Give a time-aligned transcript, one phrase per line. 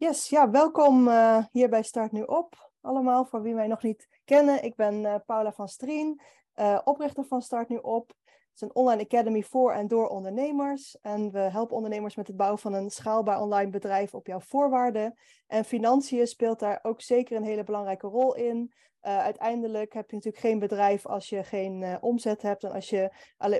[0.00, 2.70] Yes, ja, welkom uh, hier bij Start Nu Op.
[2.80, 4.64] Allemaal, voor wie mij nog niet kennen.
[4.64, 6.20] Ik ben uh, Paula van Strien,
[6.56, 8.12] uh, oprichter van Start Nu Op.
[8.24, 10.98] Het is een online academy voor en door ondernemers.
[11.00, 15.18] En we helpen ondernemers met het bouwen van een schaalbaar online bedrijf op jouw voorwaarden.
[15.46, 18.72] En financiën speelt daar ook zeker een hele belangrijke rol in.
[19.02, 22.64] Uh, uiteindelijk heb je natuurlijk geen bedrijf als je geen uh, omzet hebt.
[22.64, 23.12] En als je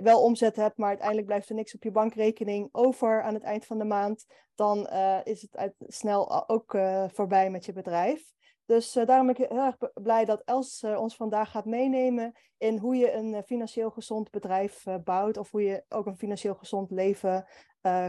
[0.02, 3.66] wel omzet hebt, maar uiteindelijk blijft er niks op je bankrekening over aan het eind
[3.66, 4.27] van de maand.
[4.55, 6.79] Dan uh, is het uit, snel ook
[7.12, 8.32] voorbij met je bedrijf.
[8.65, 12.96] Dus daarom ben ik heel erg blij dat Els ons vandaag gaat meenemen in hoe
[12.96, 15.37] je een financieel gezond bedrijf bouwt.
[15.37, 17.46] Of hoe je ook een financieel gezond leven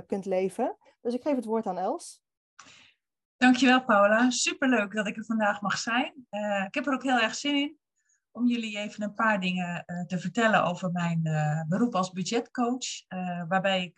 [0.05, 0.77] kunt leven.
[1.01, 2.21] Dus ik geef het woord aan Els.
[3.39, 6.27] Dankjewel Paula, superleuk dat ik er vandaag mag zijn.
[6.31, 7.77] Uh, ik heb er ook heel erg zin in
[8.31, 13.07] om jullie even een paar dingen uh, te vertellen over mijn uh, beroep als budgetcoach.
[13.47, 13.93] waarbij ik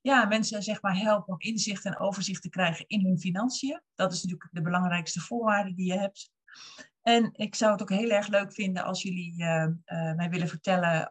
[0.00, 3.82] ja, mensen zeg maar, help om inzicht en overzicht te krijgen in hun financiën.
[3.94, 6.30] Dat is natuurlijk de belangrijkste voorwaarde die je hebt.
[7.02, 9.34] En ik zou het ook heel erg leuk vinden als jullie
[10.16, 11.08] mij willen vertellen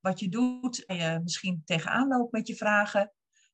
[0.00, 0.84] wat je doet.
[0.84, 3.12] En misschien tegenaan loopt met je vragen.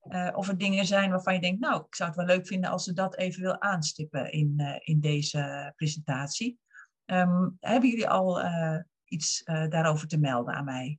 [0.08, 2.70] Uh, of er dingen zijn waarvan je denkt, nou, ik zou het wel leuk vinden
[2.70, 6.58] als ze dat even wil aanstippen in, uh, in deze presentatie.
[7.06, 10.98] Um, hebben jullie al uh, iets daarover te melden aan mij?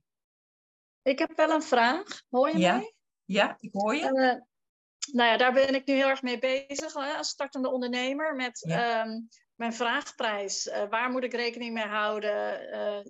[1.02, 2.22] Ik heb wel een vraag.
[2.28, 2.76] Hoor je ja?
[2.76, 2.94] mij?
[3.24, 4.02] Ja, ik hoor je.
[5.12, 8.64] nou ja, daar ben ik nu heel erg mee bezig hè, als startende ondernemer met
[8.68, 9.06] ja.
[9.06, 10.70] um, mijn vraagprijs.
[10.90, 12.32] waar moet ik rekening mee houden?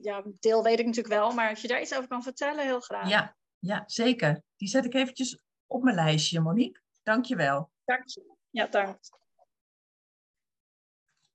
[0.02, 2.80] ja, deel weet ik natuurlijk wel, maar als je daar iets over kan vertellen, heel
[2.80, 3.08] graag.
[3.08, 4.42] Ja, ja zeker.
[4.56, 6.80] Die zet ik eventjes op mijn lijstje, Monique.
[7.02, 7.70] Dank je wel.
[7.84, 8.32] Dank je.
[8.50, 8.98] Ja, dank.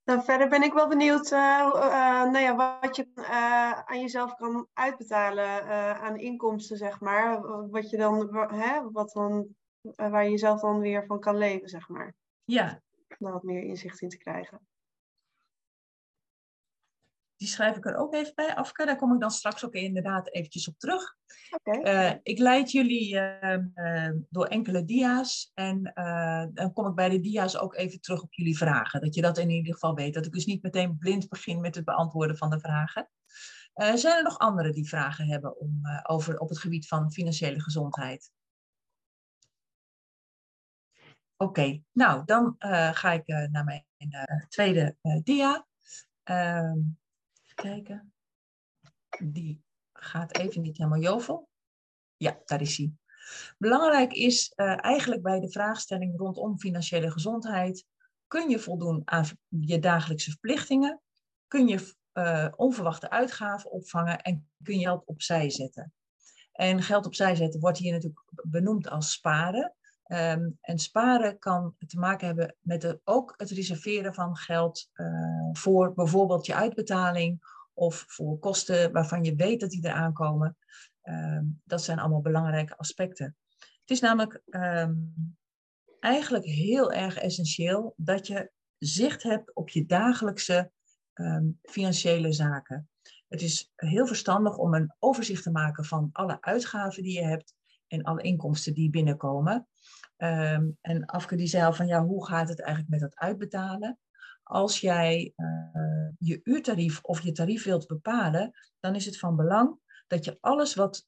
[0.04, 4.36] Nou, verder ben ik wel benieuwd uh, uh, nou ja, wat je uh, aan jezelf
[4.36, 5.64] kan uitbetalen
[6.02, 7.42] aan inkomsten, zeg maar.
[7.70, 9.56] Wat je dan, hè, wat dan,
[9.96, 12.16] waar je jezelf dan weer van kan leven, zeg maar.
[12.44, 12.82] Ja.
[13.18, 14.68] Om wat meer inzicht in te krijgen.
[17.40, 18.86] Die schrijf ik er ook even bij, Afke.
[18.86, 21.16] Daar kom ik dan straks ook inderdaad eventjes op terug.
[21.50, 22.12] Okay.
[22.12, 25.52] Uh, ik leid jullie uh, uh, door enkele dia's.
[25.54, 25.92] En
[26.54, 29.02] dan kom ik bij de dia's ook even terug op jullie vragen.
[29.02, 30.14] Dat je dat in ieder geval weet.
[30.14, 33.10] Dat ik dus niet meteen blind begin met het beantwoorden van de vragen.
[33.74, 38.32] zijn er nog anderen die vragen hebben om, over, op het gebied van financiële gezondheid?
[41.38, 41.84] Oké, okay.
[41.92, 42.56] nou dan
[42.94, 43.86] ga ik naar mijn
[44.50, 45.68] tweede dia.
[46.24, 46.80] Ehm,
[47.62, 48.14] kijken.
[49.24, 51.50] Die gaat even niet helemaal jovel.
[52.18, 52.94] Ja, daar is hij.
[53.58, 57.86] Belangrijk is uh, eigenlijk bij de vraagstelling rondom financiële gezondheid.
[58.28, 61.02] Kun je voldoen aan je dagelijkse verplichtingen?
[61.48, 65.94] Kun je uh, onverwachte uitgaven opvangen en kun je geld opzij zetten?
[66.52, 69.76] En geld opzij zetten wordt hier natuurlijk benoemd als sparen.
[70.12, 75.94] Um, en sparen kan te maken hebben met ook het reserveren van geld uh, voor
[75.94, 77.40] bijvoorbeeld je uitbetaling
[77.74, 80.58] of voor kosten waarvan je weet dat die eraan komen.
[81.04, 83.38] Um, dat zijn allemaal belangrijke aspecten.
[83.58, 85.14] Het is namelijk um,
[86.00, 90.72] eigenlijk heel erg essentieel dat je zicht hebt op je dagelijkse
[91.62, 92.90] financiële zaken.
[93.28, 97.54] Het is heel verstandig om een overzicht te maken van alle uitgaven die je hebt
[97.88, 99.68] en alle inkomsten die binnenkomen.
[100.22, 104.00] Um, en Afke die zei al van ja, hoe gaat het eigenlijk met dat uitbetalen?
[104.44, 109.80] Als jij uh, je uurtarief of je tarief wilt bepalen, dan is het van belang
[110.08, 111.08] dat je alles wat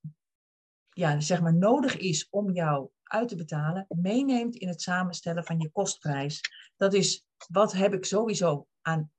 [0.90, 5.60] ja, zeg maar nodig is om jou uit te betalen, meeneemt in het samenstellen van
[5.60, 6.42] je kostprijs.
[6.76, 9.12] Dat is wat heb ik sowieso aan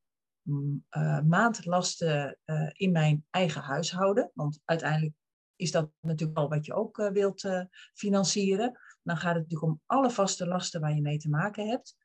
[0.44, 4.30] uh, maandlasten uh, in mijn eigen huishouden.
[4.34, 5.14] Want uiteindelijk
[5.56, 7.48] is dat natuurlijk al wat je ook wilt
[7.94, 11.96] financieren dan gaat het natuurlijk om alle vaste lasten waar je mee te maken hebt.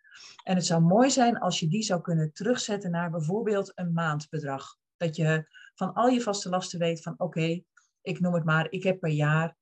[0.44, 4.78] En het zou mooi zijn als je die zou kunnen terugzetten naar bijvoorbeeld een maandbedrag.
[4.98, 7.62] Dat je van al je vaste lasten weet van oké,
[8.02, 9.56] ik noem het maar, ik heb per jaar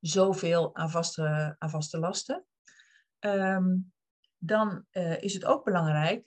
[0.00, 2.44] zoveel aan vaste, aan vaste lasten.
[3.20, 3.92] Um,
[4.38, 6.24] dan uh, is het ook belangrijk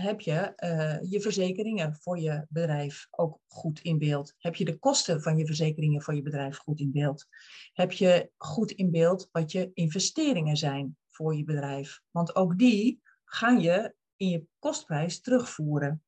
[0.00, 4.34] heb je uh, je verzekeringen voor je bedrijf ook goed in beeld?
[4.38, 7.26] Heb je de kosten van je verzekeringen voor je bedrijf goed in beeld?
[7.72, 12.00] Heb je goed in beeld wat je investeringen zijn voor je bedrijf?
[12.10, 16.02] Want ook die ga je in je kostprijs terugvoeren.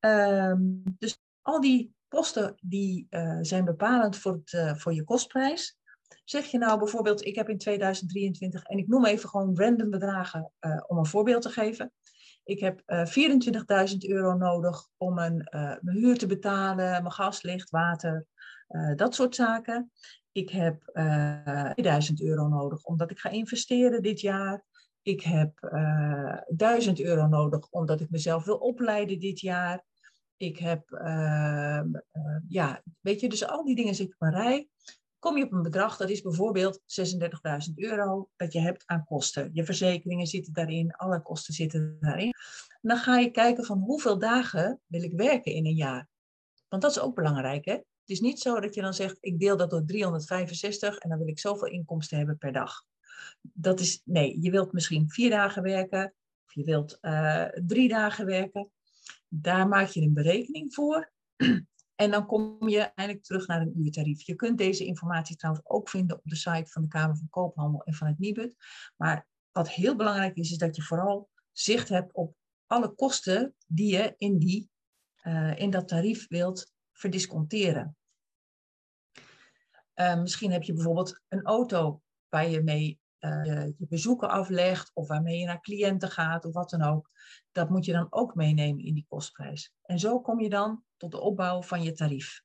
[0.00, 5.78] Um, dus al die posten die uh, zijn bepalend voor, het, uh, voor je kostprijs.
[6.24, 10.52] Zeg je nou bijvoorbeeld, ik heb in 2023, en ik noem even gewoon random bedragen
[10.86, 11.92] om een voorbeeld te geven.
[12.46, 13.06] Ik heb uh,
[13.90, 18.26] 24.000 euro nodig om een, uh, mijn huur te betalen, mijn gas, licht, water,
[18.68, 19.90] uh, dat soort zaken.
[20.32, 20.82] Ik heb
[21.74, 24.64] 2000 euro nodig omdat ik ga investeren dit jaar.
[25.02, 29.84] ik heb uh, 1000 euro nodig omdat ik mezelf wil opleiden dit jaar.
[30.36, 31.82] Ik heb, uh,
[32.48, 34.68] ja, weet je, dus al die dingen zitten op een rij.
[35.26, 36.80] Kom je op een bedrag, dat is bijvoorbeeld
[37.68, 39.50] 36.000 euro dat je hebt aan kosten.
[39.52, 42.34] Je verzekeringen zitten daarin, alle kosten zitten daarin.
[42.80, 46.08] Dan ga je kijken van hoeveel dagen wil ik werken in een jaar.
[46.68, 47.72] Want dat is ook belangrijk, hè?
[47.72, 51.18] Het is niet zo dat je dan zegt, ik deel dat door 365 en dan
[51.18, 52.84] wil ik zoveel inkomsten hebben per dag.
[53.40, 56.14] Dat is, nee, je wilt misschien vier dagen werken,
[56.46, 58.70] of je wilt uh, drie dagen werken.
[59.28, 61.12] Daar maak je een berekening voor.
[61.96, 64.26] En dan kom je eindelijk terug naar een uurtarief.
[64.26, 67.82] Je kunt deze informatie trouwens ook vinden op de site van de Kamer van Koophandel
[67.84, 68.56] en van het Nibud.
[68.96, 73.96] Maar wat heel belangrijk is, is dat je vooral zicht hebt op alle kosten die
[73.96, 74.70] je in, die,
[75.22, 77.96] uh, in dat tarief wilt verdisconteren.
[79.94, 85.08] Uh, misschien heb je bijvoorbeeld een auto waar je mee uh, je bezoeken aflegt of
[85.08, 87.10] waarmee je naar cliënten gaat of wat dan ook.
[87.52, 89.72] Dat moet je dan ook meenemen in die kostprijs.
[89.82, 92.44] En zo kom je dan tot de opbouw van je tarief.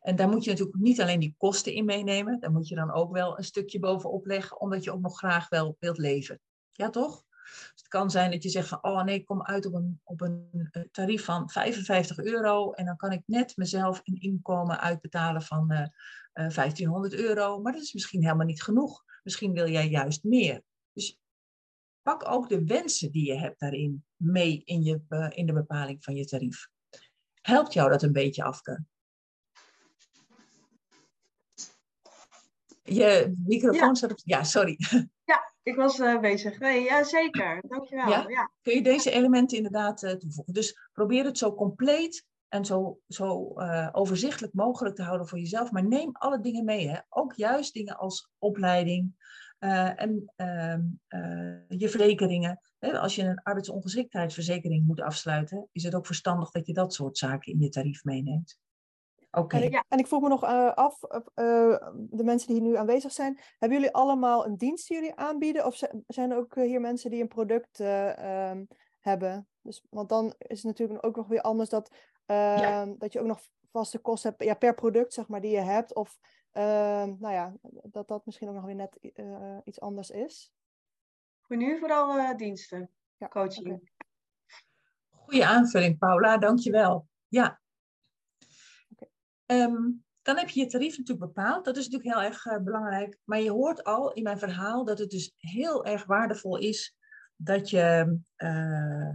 [0.00, 2.92] En daar moet je natuurlijk niet alleen die kosten in meenemen, daar moet je dan
[2.92, 6.40] ook wel een stukje bovenop leggen, omdat je ook nog graag wel wilt leven.
[6.70, 7.24] Ja, toch?
[7.50, 10.00] Dus het kan zijn dat je zegt van, oh nee, ik kom uit op een,
[10.04, 15.42] op een tarief van 55 euro en dan kan ik net mezelf een inkomen uitbetalen
[15.42, 15.86] van uh, uh,
[16.32, 19.04] 1500 euro, maar dat is misschien helemaal niet genoeg.
[19.22, 20.62] Misschien wil jij juist meer.
[20.92, 21.18] Dus
[22.02, 25.00] pak ook de wensen die je hebt daarin mee in, je,
[25.34, 26.68] in de bepaling van je tarief.
[27.40, 28.84] Helpt jou dat een beetje, Afke?
[32.82, 33.94] Je microfoon ja.
[33.94, 34.20] staat op...
[34.24, 34.78] Ja, sorry.
[35.24, 36.58] Ja, ik was uh, bezig.
[36.58, 37.62] Nee, ja, zeker.
[37.68, 38.08] Dankjewel.
[38.08, 38.24] Ja?
[38.28, 38.50] ja?
[38.62, 40.54] Kun je deze elementen inderdaad uh, toevoegen?
[40.54, 45.70] Dus probeer het zo compleet en zo, zo uh, overzichtelijk mogelijk te houden voor jezelf.
[45.70, 46.88] Maar neem alle dingen mee.
[46.88, 46.98] Hè?
[47.08, 49.14] Ook juist dingen als opleiding
[49.60, 50.82] en ehm,
[51.68, 52.60] je verzekeringen.
[52.78, 57.52] Als je een arbeidsongeschiktheidsverzekering moet afsluiten, is het ook verstandig dat je dat soort zaken
[57.52, 58.58] in je tarief meeneemt.
[59.30, 59.40] Oké.
[59.40, 59.62] Okay.
[59.62, 61.20] En, ja, en, ik vroeg me nog uh, af, uh,
[61.94, 65.66] de mensen die hier nu aanwezig zijn, hebben jullie allemaal een dienst die jullie aanbieden?
[65.66, 68.68] Of zijn er ook hier mensen die een product uh, um,
[69.00, 69.48] hebben?
[69.62, 71.96] Dus, want dan is het natuurlijk ook nog weer anders dat,
[72.26, 72.80] ja.
[72.80, 73.40] Ehm, dat je ook nog
[73.72, 75.94] vaste kosten hebt ja, per product, zeg maar, die je hebt.
[75.94, 77.52] Of ehm, nou ja,
[77.82, 78.98] dat dat misschien ook nog weer net
[79.64, 80.52] iets anders is.
[81.40, 83.66] Voor nu vooral diensten, ja, coaching.
[83.66, 83.90] Okay.
[85.10, 87.08] Goeie aanvulling, Paula, dankjewel.
[87.28, 87.60] Ja,
[89.50, 91.64] Um, dan heb je je tarief natuurlijk bepaald.
[91.64, 93.18] Dat is natuurlijk heel erg uh, belangrijk.
[93.24, 96.96] Maar je hoort al in mijn verhaal dat het dus heel erg waardevol is
[97.36, 99.10] dat je uh,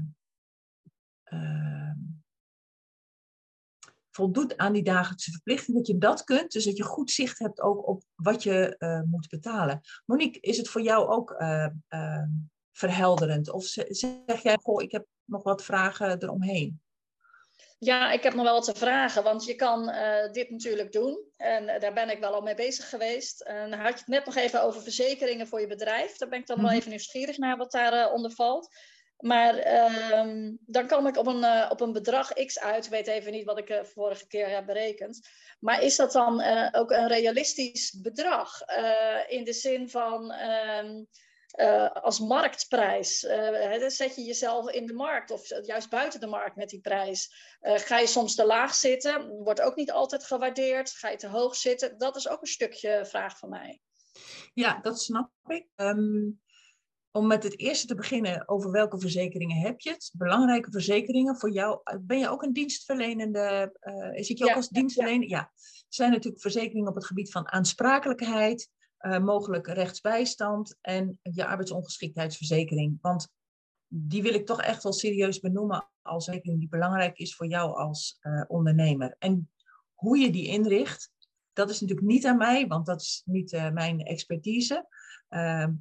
[1.23, 1.91] uh,
[4.15, 5.77] voldoet aan die dagelijkse verplichting.
[5.77, 6.51] Dat je dat kunt.
[6.51, 8.77] Dus dat je goed zicht hebt ook op wat je
[9.09, 9.81] moet betalen.
[10.05, 12.27] Monique, is het voor jou ook ehm,
[12.71, 13.51] verhelderend?
[13.51, 16.79] Of zeg jij, goh, ik heb nog wat vragen eromheen?
[17.79, 21.23] Ja, ik heb nog wel wat te vragen, want je kan uh, dit natuurlijk doen.
[21.37, 23.41] En daar ben ik wel al mee bezig geweest.
[23.41, 26.17] En had je het net nog even over verzekeringen voor je bedrijf.
[26.17, 28.75] Daar ben ik dan wel even nieuwsgierig naar wat daaronder uh, onder valt.
[29.17, 32.85] Maar ehm, dan kom ik op een, op een bedrag X uit.
[32.85, 35.27] Ik weet even niet wat ik vorige keer heb berekend.
[35.59, 38.61] Maar is dat dan ook een realistisch bedrag?
[39.27, 41.03] in de zin van ehm,
[41.93, 43.19] als marktprijs.
[43.87, 47.33] Zet je jezelf in de markt of juist buiten de markt met die prijs.
[47.61, 50.91] Ga je soms te laag zitten, wordt ook niet altijd gewaardeerd.
[50.91, 53.81] Ga je te hoog zitten, dat is ook een stukje vraag van mij.
[54.53, 55.67] Ja, dat snap ik.
[55.75, 56.41] Um,
[57.15, 60.11] om met het eerste te beginnen, over welke verzekeringen heb je het?
[60.17, 61.79] Belangrijke verzekeringen voor jou.
[62.01, 63.71] Ben je ook een dienstverlenende?
[64.15, 65.29] zit je ook ja, als dienstverlener?
[65.29, 65.37] Ja.
[65.37, 65.51] ja.
[65.89, 68.69] Zijn natuurlijk verzekeringen op het gebied van aansprakelijkheid
[68.99, 72.97] uh, mogelijk rechtsbijstand en je arbeidsongeschiktheidsverzekering.
[73.01, 73.27] Want
[73.87, 77.75] die wil ik toch echt wel serieus benoemen als rekening die belangrijk is voor jou
[77.75, 79.15] als uh, ondernemer.
[79.19, 79.51] En
[79.93, 81.11] hoe je die inricht,
[81.55, 84.87] dat is natuurlijk niet aan mij, want dat is niet uh, mijn expertise.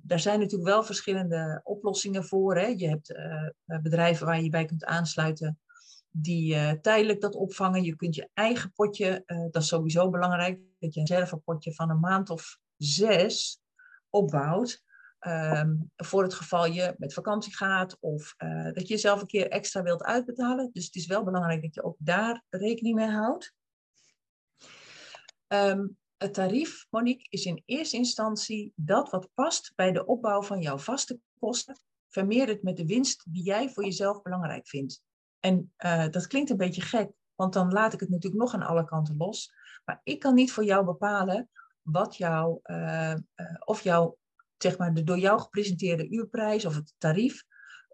[0.03, 2.57] daar zijn natuurlijk wel verschillende oplossingen voor.
[2.57, 2.67] Hè.
[2.67, 3.15] Je hebt
[3.83, 5.59] bedrijven waar je bij kunt aansluiten
[6.11, 7.83] die tijdelijk dat opvangen.
[7.83, 12.01] Je kunt je eigen potje, dat is sowieso belangrijk, dat je een reservepotje van een
[12.01, 13.61] maand of zes
[14.11, 14.83] opbouwt.
[15.27, 18.35] Um, voor het geval je met vakantie gaat of
[18.73, 20.71] dat je jezelf een keer extra wilt uitbetalen.
[20.73, 23.55] Dus het is wel belangrijk dat je ook daar rekening mee houdt.
[25.49, 30.61] Um, het tarief, Monique, is in eerste instantie dat wat past bij de opbouw van
[30.61, 31.79] jouw vaste kosten.
[32.09, 35.03] Vermeer het met de winst die jij voor jezelf belangrijk vindt.
[35.41, 38.69] En uh, dat klinkt een beetje gek, want dan laat ik het natuurlijk nog aan
[38.69, 39.53] alle kanten los.
[39.85, 41.51] Maar ik kan niet voor jou bepalen
[41.83, 44.19] wat jouw, uh, uh, of jouw
[44.57, 47.45] zeg maar, de door jou gepresenteerde uurprijs of het tarief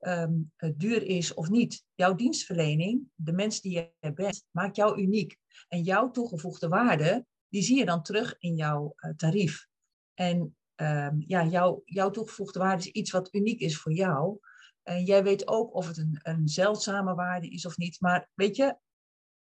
[0.00, 0.32] ehm,
[0.76, 1.84] duur is of niet.
[1.94, 5.36] Jouw dienstverlening, de mens die je bent, maakt jou uniek.
[5.68, 9.66] En jouw toegevoegde waarde, die zie je dan terug in jouw uh, tarief.
[10.14, 14.38] En um, ja, jouw, jouw toegevoegde waarde is iets wat uniek is voor jou.
[14.82, 18.00] En jij weet ook of het een, een zeldzame waarde is of niet.
[18.00, 18.76] Maar weet je,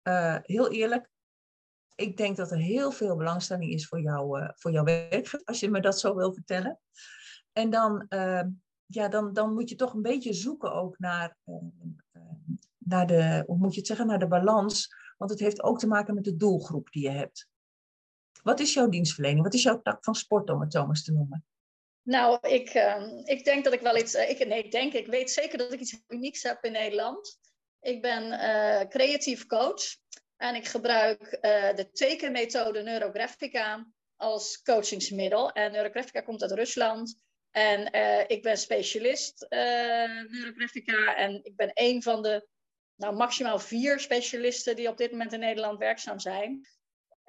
[0.03, 1.11] uh, heel eerlijk,
[1.95, 5.61] ik denk dat er heel veel belangstelling is voor, jou, uh, voor jouw werk, als
[5.61, 6.81] je me dat zo wil vertellen.
[7.53, 8.43] En dan, uh,
[8.87, 11.37] ja, dan, dan moet je toch een beetje zoeken ook naar,
[12.79, 14.95] naar de, hoe moet je het zeggen, naar de balans.
[15.17, 17.50] Want het heeft ook te maken met de doelgroep die je hebt.
[18.43, 19.43] Wat is jouw dienstverlening?
[19.43, 21.45] Wat is jouw tak van sport, om het eens te noemen?
[22.03, 24.15] Nou, ik, uh, ik denk dat ik wel iets.
[24.15, 27.39] Ik, nee, denk, ik weet zeker dat ik iets unieks heb in Nederland.
[27.81, 29.83] Ik ben uh, creatief coach
[30.37, 35.51] en ik gebruik uh, de tekenmethode Neurographica als coachingsmiddel.
[35.51, 37.19] En Neurographica komt uit Rusland.
[37.51, 37.93] En
[38.27, 39.47] ik ben specialist
[40.29, 42.47] Neurographica en ik ben een van de
[42.97, 46.69] nou, maximaal vier specialisten die op dit moment in Nederland werkzaam zijn.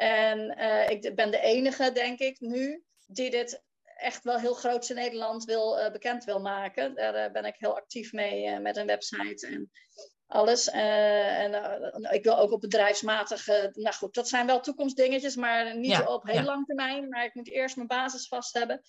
[0.01, 4.89] En uh, ik ben de enige, denk ik, nu die dit echt wel heel groot
[4.89, 6.96] in Nederland wil, uh, bekend wil maken.
[6.96, 9.72] Daar uh, ben ik heel actief mee met een website en
[10.27, 10.70] alles.
[10.70, 11.53] en
[12.12, 13.72] ik wil ook op bedrijfsmatige.
[13.74, 16.43] Nou goed, dat zijn wel toekomstdingetjes, maar niet ja, op heel ja.
[16.43, 17.10] lang termijn.
[17.10, 18.81] Maar ik moet eerst mijn basis vast hebben.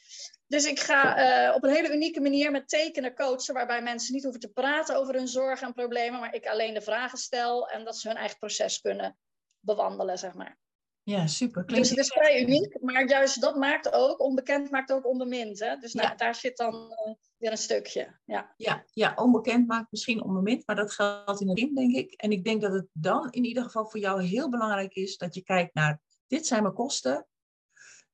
[0.46, 4.40] Dus ik ga op een hele unieke manier met tekenen coachen, waarbij mensen niet hoeven
[4.40, 7.98] te praten over hun zorgen en problemen, maar ik alleen de vragen stel en dat
[7.98, 9.18] ze hun eigen proces kunnen
[9.60, 10.60] bewandelen, zeg maar.
[11.04, 11.64] Ja, super.
[11.64, 15.58] Klinkt dus het is vrij uniek, maar juist dat maakt ook, onbekend maakt ook onbemind.
[15.58, 15.76] Hè?
[15.76, 18.18] Dus nou, daar zit dan uh, weer een stukje.
[18.24, 18.54] Ja.
[18.56, 22.12] Ja, ja, onbekend maakt misschien onbemind, maar dat geldt in het denk ik.
[22.12, 25.34] En ik denk dat het dan in ieder geval voor jou heel belangrijk is dat
[25.34, 27.26] je kijkt naar, dit zijn mijn kosten,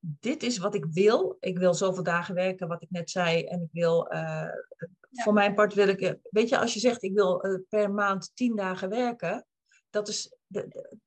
[0.00, 1.36] dit is wat ik wil.
[1.40, 5.22] Ik wil zoveel dagen werken, wat ik net zei, en ik wil, uh, ja.
[5.22, 8.30] voor mijn part wil ik, weet je, als je zegt ik wil uh, per maand
[8.34, 9.46] tien dagen werken,
[9.90, 10.98] dat is, de, de,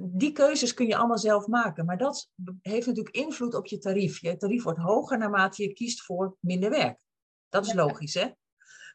[0.00, 1.84] die keuzes kun je allemaal zelf maken.
[1.84, 4.20] Maar dat heeft natuurlijk invloed op je tarief.
[4.20, 7.00] Je tarief wordt hoger naarmate je kiest voor minder werk.
[7.48, 8.28] Dat is logisch, hè?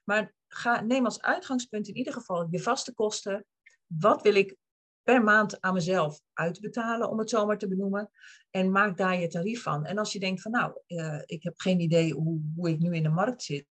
[0.04, 3.46] Maar ga, neem als uitgangspunt in ieder geval je vaste kosten.
[3.88, 4.56] Wat wil ik
[5.04, 8.10] per maand aan mezelf uitbetalen, om het zo maar te benoemen.
[8.50, 9.86] En maak daar je tarief van.
[9.86, 12.96] En als je denkt van nou, uh, ik heb geen idee hoe, hoe ik nu
[12.96, 13.66] in de markt zit.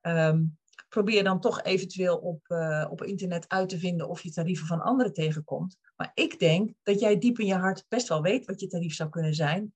[0.00, 4.66] Um, probeer dan toch eventueel op, uh, op internet uit te vinden of je tarieven
[4.66, 5.78] van anderen tegenkomt.
[5.96, 8.94] Maar ik denk dat jij diep in je hart best wel weet wat je tarief
[8.94, 9.74] zou kunnen zijn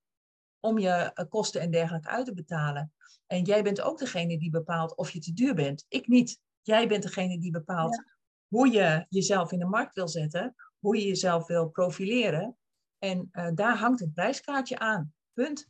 [0.60, 2.92] om je uh, kosten en dergelijke uit te betalen.
[3.26, 5.84] En jij bent ook degene die bepaalt of je te duur bent.
[5.88, 6.40] Ik niet.
[6.62, 8.04] Jij bent degene die bepaalt ja.
[8.48, 12.56] hoe je jezelf in de markt wil zetten, hoe je jezelf wil profileren.
[12.98, 15.14] En uh, daar hangt een prijskaartje aan.
[15.32, 15.68] Punt.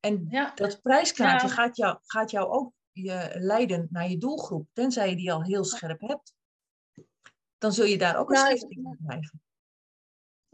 [0.00, 0.52] En ja.
[0.54, 1.54] dat prijskaartje ja.
[1.54, 5.64] gaat, jou, gaat jou ook je leiden naar je doelgroep, tenzij je die al heel
[5.64, 6.34] scherp hebt.
[7.58, 9.42] Dan zul je daar ook een nou, schifting in krijgen.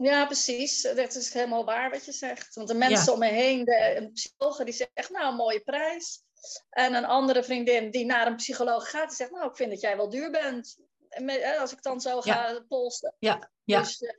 [0.03, 0.81] Ja, precies.
[0.81, 2.55] Dat is helemaal waar wat je zegt.
[2.55, 3.11] Want de mensen ja.
[3.13, 6.23] om me heen, de, een psycholoog die zegt, nou, een mooie prijs.
[6.69, 9.81] En een andere vriendin die naar een psycholoog gaat, die zegt, nou, ik vind dat
[9.81, 10.77] jij wel duur bent.
[11.21, 12.65] Met, als ik dan zo ga ja.
[12.67, 13.15] polsen.
[13.19, 13.79] Ja, ja.
[13.79, 14.09] Dus uh,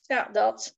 [0.00, 0.76] ja, dat.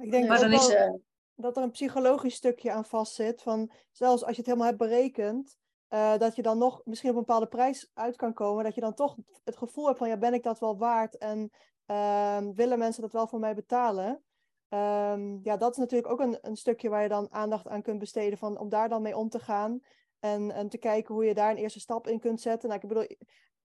[0.00, 0.92] Ik denk maar dan is, uh,
[1.34, 3.42] dat er een psychologisch stukje aan vastzit.
[3.42, 5.56] Van zelfs als je het helemaal hebt berekend,
[5.88, 8.64] uh, dat je dan nog misschien op een bepaalde prijs uit kan komen.
[8.64, 11.18] Dat je dan toch het gevoel hebt van ja, ben ik dat wel waard?
[11.18, 11.50] En
[11.86, 14.22] uh, willen mensen dat wel voor mij betalen?
[14.68, 17.98] Um, ja, dat is natuurlijk ook een, een, stukje waar je dan aandacht aan kunt
[17.98, 18.38] besteden.
[18.38, 19.80] Van, om daar dan mee om te gaan.
[20.20, 22.68] En, en te kijken hoe je daar een eerste stap in kunt zetten.
[22.68, 23.06] Nou, ik bedoel,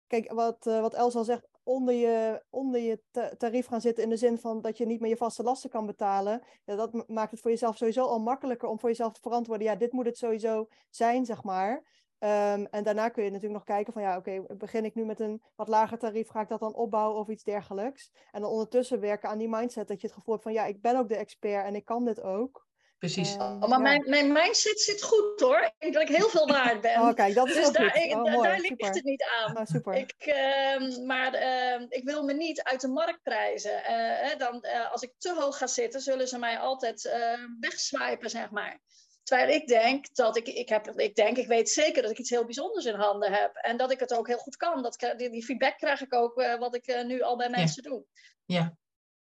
[0.06, 3.02] kijk, wat, uh, wat Els al zegt, onder je, onder je
[3.38, 5.86] tarief gaan zitten in de zin van dat je niet meer je vaste lasten kan
[5.86, 6.42] betalen.
[6.64, 9.66] Ja, dat maakt het voor jezelf sowieso al makkelijker om voor jezelf te verantwoorden.
[9.66, 11.82] Ja, dit moet het sowieso zijn, zeg maar.
[12.18, 15.04] Um, en daarna kun je natuurlijk nog kijken van ja, oké, okay, begin ik nu
[15.04, 18.10] met een wat lager tarief, ga ik dat dan opbouwen of iets dergelijks.
[18.32, 20.80] En dan ondertussen werken aan die mindset dat je het gevoel hebt van ja, ik
[20.80, 22.66] ben ook de expert en ik kan dit ook.
[22.98, 23.34] Precies.
[23.34, 23.78] Uh, oh, maar ja.
[23.78, 25.60] mijn, mijn mindset zit goed hoor.
[25.60, 27.00] Ik denk dat ik heel veel waard ben.
[27.00, 28.94] oh, kijk, dat is dus daar, ik, oh, mooi, daar ligt super.
[28.94, 29.56] het niet aan.
[29.56, 29.94] Oh, super.
[29.94, 33.84] Ik, uh, maar uh, ik wil me niet uit de markt prijzen.
[33.84, 38.30] Eh, dan, eh, als ik te hoog ga zitten, zullen ze mij altijd eh, wegswipen,
[38.30, 38.80] zeg maar.
[39.26, 42.30] Terwijl ik denk dat ik, ik heb, ik denk, ik weet zeker dat ik iets
[42.30, 43.54] heel bijzonders in handen heb.
[43.54, 44.82] En dat ik het ook heel goed kan.
[44.82, 47.90] Dat, die, feedback krijg ik ook wat ik nu al bij mensen ja.
[47.90, 48.04] doe.
[48.44, 48.76] Ja.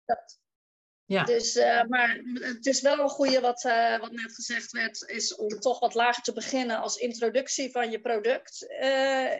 [0.05, 0.39] Dat.
[1.05, 1.23] Ja.
[1.23, 3.61] Dus, uh, maar het is wel een goede wat,
[3.99, 8.01] wat net gezegd werd, is om toch wat lager te beginnen als introductie van je
[8.01, 8.61] product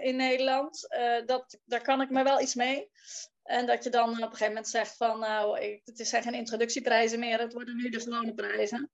[0.01, 0.87] in Nederland.
[1.25, 2.89] dat, daar kan ik me wel iets mee.
[3.43, 6.33] En dat je dan op een gegeven moment zegt van, nou, ik, het zijn geen
[6.33, 8.91] introductieprijzen meer, het worden nu de gewone prijzen.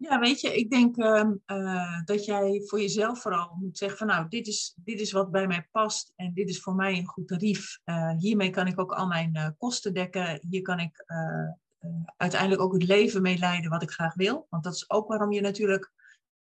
[0.00, 4.06] Ja, weet je, ik denk ehm, eh, dat jij voor jezelf vooral moet zeggen van
[4.06, 7.06] nou, dit is, dit is wat bij mij past en dit is voor mij een
[7.06, 7.78] goed tarief.
[7.84, 10.46] Uh, hiermee kan ik ook al mijn uh, kosten dekken.
[10.50, 11.04] Hier kan ik
[12.16, 14.46] uiteindelijk ook het leven mee leiden wat ik graag wil.
[14.50, 15.92] Want dat is ook waarom je natuurlijk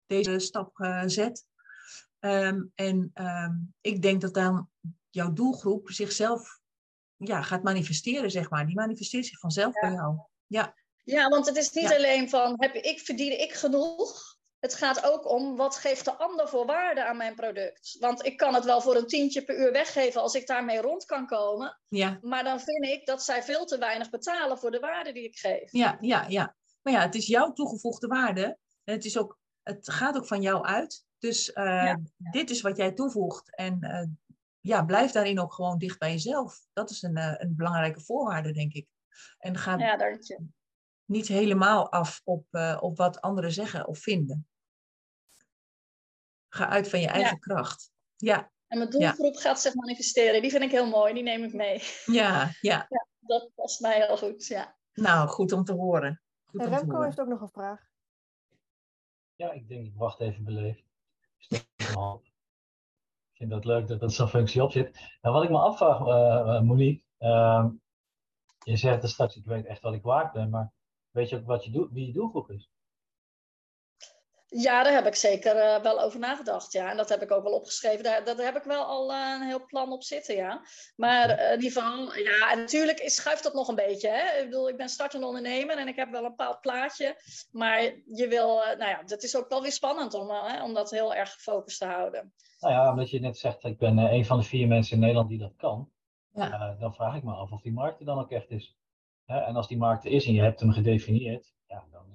[0.06, 1.46] deze stap zet.
[2.20, 4.70] Um, en um, ik denk dat dan
[5.10, 6.60] jouw doelgroep zichzelf
[7.16, 8.66] ja, gaat manifesteren, zeg maar.
[8.66, 9.82] Die manifesteert zich vanzelf ja.
[9.82, 10.18] bij jou.
[10.48, 10.76] Ja.
[11.08, 14.36] Ja, want het is niet alleen van, heb ik, verdien ik genoeg?
[14.60, 17.98] Het gaat ook om, wat geeft de ander voor waarde aan mijn product?
[18.00, 21.06] Want ik kan het wel voor een tientje per uur weggeven als ik daarmee rond
[21.06, 21.80] kan komen.
[21.88, 22.18] Ja.
[22.22, 25.38] Maar dan vind ik dat zij veel te weinig betalen voor de waarde die ik
[25.38, 25.72] geef.
[25.72, 26.56] Ja, ja, ja.
[26.82, 28.58] Maar ja, het is jouw toegevoegde waarde.
[28.84, 31.06] En het, is ook, het gaat ook van jou uit.
[31.20, 32.00] Dus uh, ja.
[32.32, 33.56] dit is wat jij toevoegt.
[33.56, 34.04] En uh,
[34.60, 36.60] ja, blijf daarin ook gewoon dicht bij jezelf.
[36.74, 38.88] Dat is een, uh, een belangrijke voorwaarde, denk ik.
[39.38, 40.56] En ga ja, dank je.
[41.08, 44.48] Niet helemaal af op, uh, op wat anderen zeggen of vinden.
[46.50, 47.54] Ga uit van je eigen ja.
[47.54, 47.92] kracht.
[48.16, 48.52] Ja.
[48.68, 49.40] En mijn doelgroep ja.
[49.40, 50.42] gaat zich manifesteren.
[50.42, 51.14] Die vind ik heel mooi.
[51.14, 51.82] Die neem ik mee.
[52.06, 52.86] Ja, ja.
[52.90, 54.76] ja dat past mij heel goed, ja.
[54.94, 56.22] Nou, goed om te horen.
[56.46, 57.80] Goed en Remco heeft ook nog een vraag.
[59.36, 60.84] Ja, ik denk, ik wacht even beleefd.
[61.48, 61.68] Ik
[63.34, 65.00] vind dat leuk dat er zo'n functie op zit.
[65.22, 67.04] Nou, wat ik me afvraag, uh, Monique.
[67.20, 67.66] Uh,
[68.60, 70.74] je zegt er straks, ik weet echt wat ik waard ben, maar
[71.18, 72.70] weet je ook wat je doet, wie je doelgroep is?
[74.50, 76.72] Ja, daar heb ik zeker uh, wel over nagedacht.
[76.72, 76.92] Ja.
[76.92, 78.04] En dat heb ik ook wel opgeschreven.
[78.04, 80.62] Daar, daar heb ik wel al uh, een heel plan op zitten, ja.
[80.96, 84.10] Maar uh, in ieder geval, ja, en natuurlijk is, schuift dat nog een beetje.
[84.10, 84.40] Hè?
[84.40, 87.16] Ik bedoel, ik ben startende ondernemer en ik heb wel een bepaald plaatje.
[87.52, 90.92] Maar je wil, nou ja, dat is ook wel weer spannend om, hè, om dat
[90.92, 92.34] heel erg gefocust te houden.
[92.60, 95.30] Nou ja, omdat je net zegt, ik ben een van de vier mensen in Nederland
[95.30, 95.92] die dat kan.
[96.34, 96.76] Ja.
[96.80, 98.78] dan vraag ik me af of die markt er dan ook echt is.
[99.28, 102.08] En als die markt er is en je hebt hem gedefinieerd, ja, dan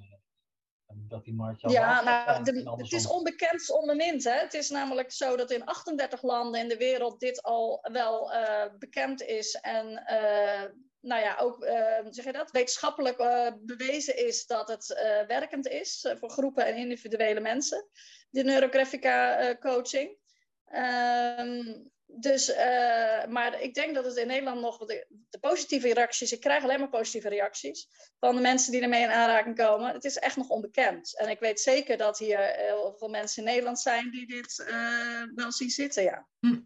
[1.13, 4.25] dat die markt Ja, nou, de, het is onbekend onbemind.
[4.25, 4.39] Hè?
[4.39, 8.65] Het is namelijk zo dat in 38 landen in de wereld dit al wel uh,
[8.79, 9.55] bekend is.
[9.55, 10.63] En uh,
[11.01, 13.17] nou ja, ook uh, zeg je dat, wetenschappelijk
[13.61, 14.87] bewezen is dat het
[15.27, 17.89] werkend is voor groepen en individuele mensen.
[18.31, 20.17] De neurographica coaching.
[20.65, 21.81] Ehm,
[22.15, 26.41] dus, uh, maar ik denk dat het in Nederland nog de, de, positieve reacties, ik
[26.41, 29.93] krijg alleen maar positieve reacties van de mensen die ermee in aanraking komen.
[29.93, 31.19] Het is echt nog onbekend.
[31.19, 35.23] En ik weet zeker dat hier heel veel mensen in Nederland zijn die dit uh,
[35.35, 36.27] wel zien zitten, ja.
[36.41, 36.61] Hm.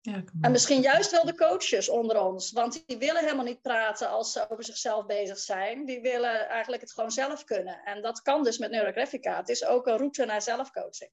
[0.00, 4.08] ja en misschien juist wel de coaches onder ons, want die willen helemaal niet praten
[4.08, 5.84] als ze over zichzelf bezig zijn.
[5.84, 7.80] Die willen eigenlijk het gewoon zelf kunnen.
[7.84, 9.36] En dat kan dus met Neurographica.
[9.36, 11.10] Het is ook een route naar zelfcoaching.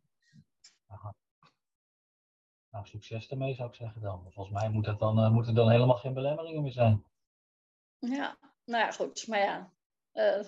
[0.88, 1.16] Aha.
[2.74, 4.32] Nou, succes ermee zou ik zeggen dan.
[4.32, 7.06] Volgens mij moet, het dan, uh, moet er dan helemaal geen belemmeringen meer zijn.
[8.00, 9.28] Ja, nou ja, goed.
[9.28, 9.74] Maar ja,
[10.14, 10.46] uh,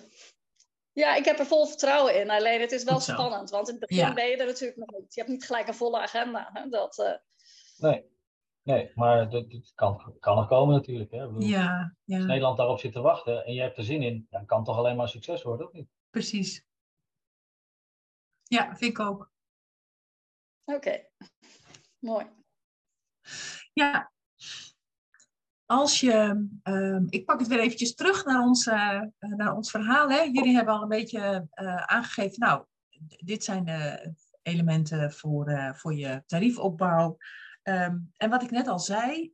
[0.92, 2.30] ja, ik heb er vol vertrouwen in.
[2.30, 4.12] Alleen het is wel spannend, want in het begin ja.
[4.12, 5.14] ben je er natuurlijk nog niet.
[5.14, 6.50] Je hebt niet gelijk een volle agenda.
[6.52, 6.68] Hè?
[6.68, 7.12] Dat, uh...
[7.76, 8.04] Nee.
[8.62, 11.10] nee, maar het kan, kan er komen natuurlijk.
[11.10, 11.26] Hè?
[11.26, 12.16] Bedoel, ja, ja.
[12.16, 14.66] Als Nederland daarop zit te wachten en je hebt er zin in, dan kan het
[14.66, 15.88] toch alleen maar succes worden, of niet?
[16.10, 16.64] Precies.
[18.42, 19.30] Ja, vind ik ook.
[20.64, 20.76] Oké.
[20.76, 21.10] Okay.
[21.98, 22.26] Mooi.
[23.72, 24.12] Ja.
[25.64, 30.10] Als je, uh, ik pak het weer eventjes terug naar ons, uh, naar ons verhaal.
[30.10, 30.20] Hè.
[30.20, 32.64] Jullie hebben al een beetje uh, aangegeven, nou,
[33.24, 37.16] dit zijn de elementen voor, voor je tariefopbouw.
[37.62, 39.32] Um, en wat ik net al zei,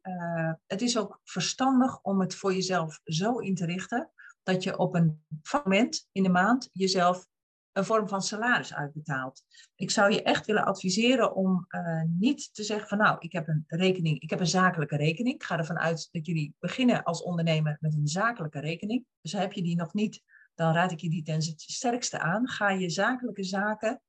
[0.66, 4.10] het is ook verstandig om het voor jezelf zo in te richten
[4.42, 5.24] dat je op een
[5.64, 7.26] moment in de maand jezelf
[7.72, 9.44] een vorm van salaris uitbetaalt.
[9.74, 13.48] Ik zou je echt willen adviseren om uh, niet te zeggen van nou, ik heb
[13.48, 15.34] een rekening, ik heb een zakelijke rekening.
[15.34, 19.04] Ik ga ervan uit dat jullie beginnen als ondernemer met een zakelijke rekening.
[19.20, 20.22] Dus heb je die nog niet,
[20.54, 22.48] dan raad ik je die ten sterkste aan.
[22.48, 24.02] Ga je zakelijke zaken,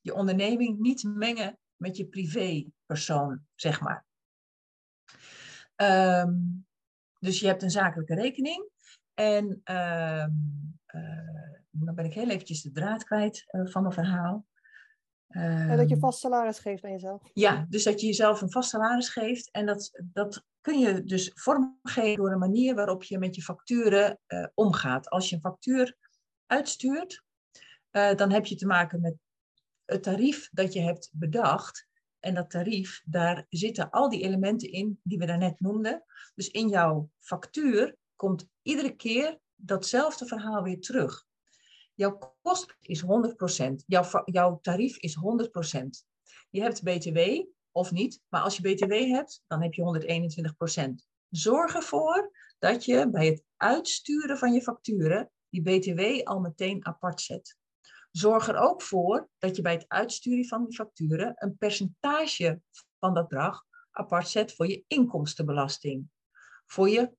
[0.00, 4.06] je onderneming niet mengen met je privépersoon, zeg maar.
[5.76, 6.66] Um,
[7.18, 8.68] dus je hebt een zakelijke rekening
[9.14, 14.46] en um, uh, dan ben ik heel eventjes de draad kwijt uh, van mijn verhaal.
[15.28, 17.30] Um, dat je vast salaris geeft aan jezelf.
[17.32, 19.50] Ja, dus dat je jezelf een vast salaris geeft.
[19.50, 24.18] En dat, dat kun je dus vormgeven door een manier waarop je met je facturen
[24.28, 25.08] uh, omgaat.
[25.08, 25.96] Als je een factuur
[26.46, 27.24] uitstuurt,
[27.92, 29.14] uh, dan heb je te maken met
[29.84, 31.88] het tarief dat je hebt bedacht.
[32.18, 36.04] En dat tarief, daar zitten al die elementen in die we daarnet noemden.
[36.34, 41.28] Dus in jouw factuur komt iedere keer datzelfde verhaal weer terug.
[42.00, 43.84] Jouw kost is 100%.
[43.86, 46.06] Jouw, jouw tarief is 100%.
[46.50, 47.18] Je hebt BTW
[47.70, 49.82] of niet, maar als je BTW hebt, dan heb je
[50.80, 51.08] 121%.
[51.28, 57.20] Zorg ervoor dat je bij het uitsturen van je facturen die BTW al meteen apart
[57.20, 57.56] zet.
[58.10, 62.60] Zorg er ook voor dat je bij het uitsturen van die facturen een percentage
[62.98, 66.10] van dat bedrag apart zet voor je inkomstenbelasting.
[66.66, 67.12] Voor je,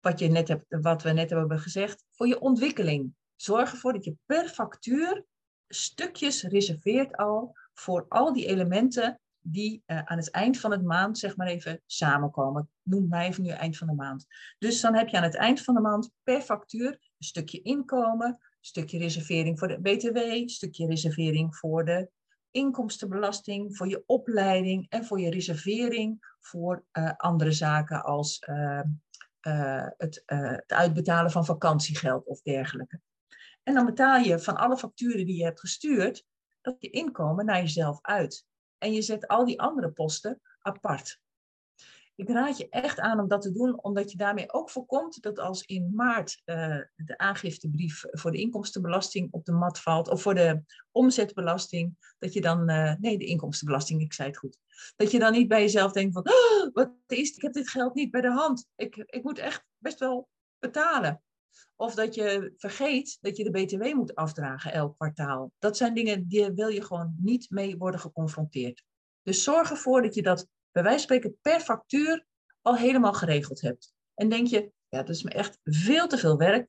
[0.00, 3.14] wat, je net hebt, wat we net hebben gezegd, voor je ontwikkeling.
[3.42, 5.24] Zorg ervoor dat je per factuur
[5.68, 11.18] stukjes reserveert al voor al die elementen die uh, aan het eind van het maand,
[11.18, 12.70] zeg maar even, samenkomen.
[12.82, 14.26] Noem mij even nu eind van de maand.
[14.58, 18.28] Dus dan heb je aan het eind van de maand per factuur een stukje inkomen,
[18.28, 22.10] een stukje reservering voor de BTW, een stukje reservering voor de
[22.50, 28.80] inkomstenbelasting, voor je opleiding en voor je reservering voor uh, andere zaken als uh,
[29.96, 33.00] het, het uitbetalen van vakantiegeld of dergelijke.
[33.62, 36.24] En dan betaal je van alle facturen die je hebt gestuurd,
[36.60, 38.44] dat je inkomen naar jezelf uit.
[38.78, 41.20] En je zet al die andere posten apart.
[42.14, 45.38] Ik raad je echt aan om dat te doen, omdat je daarmee ook voorkomt dat
[45.38, 50.34] als in maart uh, de aangiftebrief voor de inkomstenbelasting op de mat valt, of voor
[50.34, 54.58] de omzetbelasting, dat je dan, uh, nee, de inkomstenbelasting, ik zei het goed,
[54.96, 57.94] dat je dan niet bij jezelf denkt van, oh, wat is, ik heb dit geld
[57.94, 61.22] niet bij de hand, ik, ik moet echt best wel betalen.
[61.76, 65.52] Of dat je vergeet dat je de BTW moet afdragen elk kwartaal.
[65.58, 68.84] Dat zijn dingen die wil je gewoon niet mee worden geconfronteerd.
[69.22, 72.26] Dus zorg ervoor dat je dat bij wijze van spreken per factuur
[72.60, 73.94] al helemaal geregeld hebt.
[74.14, 76.68] En denk je, ja, dat is me echt veel te veel werk.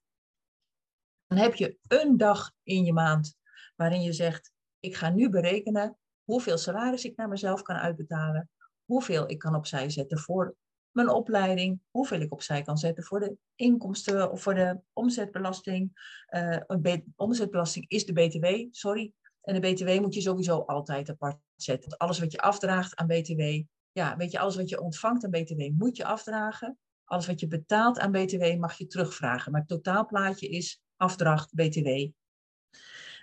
[1.27, 3.35] Dan heb je een dag in je maand
[3.75, 8.49] waarin je zegt, ik ga nu berekenen hoeveel salaris ik naar mezelf kan uitbetalen,
[8.85, 10.55] hoeveel ik kan opzij zetten voor
[10.93, 15.91] mijn opleiding, hoeveel ik opzij kan zetten voor de inkomsten of voor de omzetbelasting.
[16.29, 19.13] Uh, omzetbelasting is de BTW, sorry.
[19.41, 21.89] En de BTW moet je sowieso altijd apart zetten.
[21.89, 25.31] Want alles wat je afdraagt aan BTW, ja, weet je, alles wat je ontvangt aan
[25.31, 26.77] BTW moet je afdragen.
[27.03, 29.51] Alles wat je betaalt aan BTW mag je terugvragen.
[29.51, 32.07] Maar het totaalplaatje is afdracht BTW.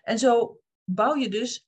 [0.02, 1.66] En zo bouw je dus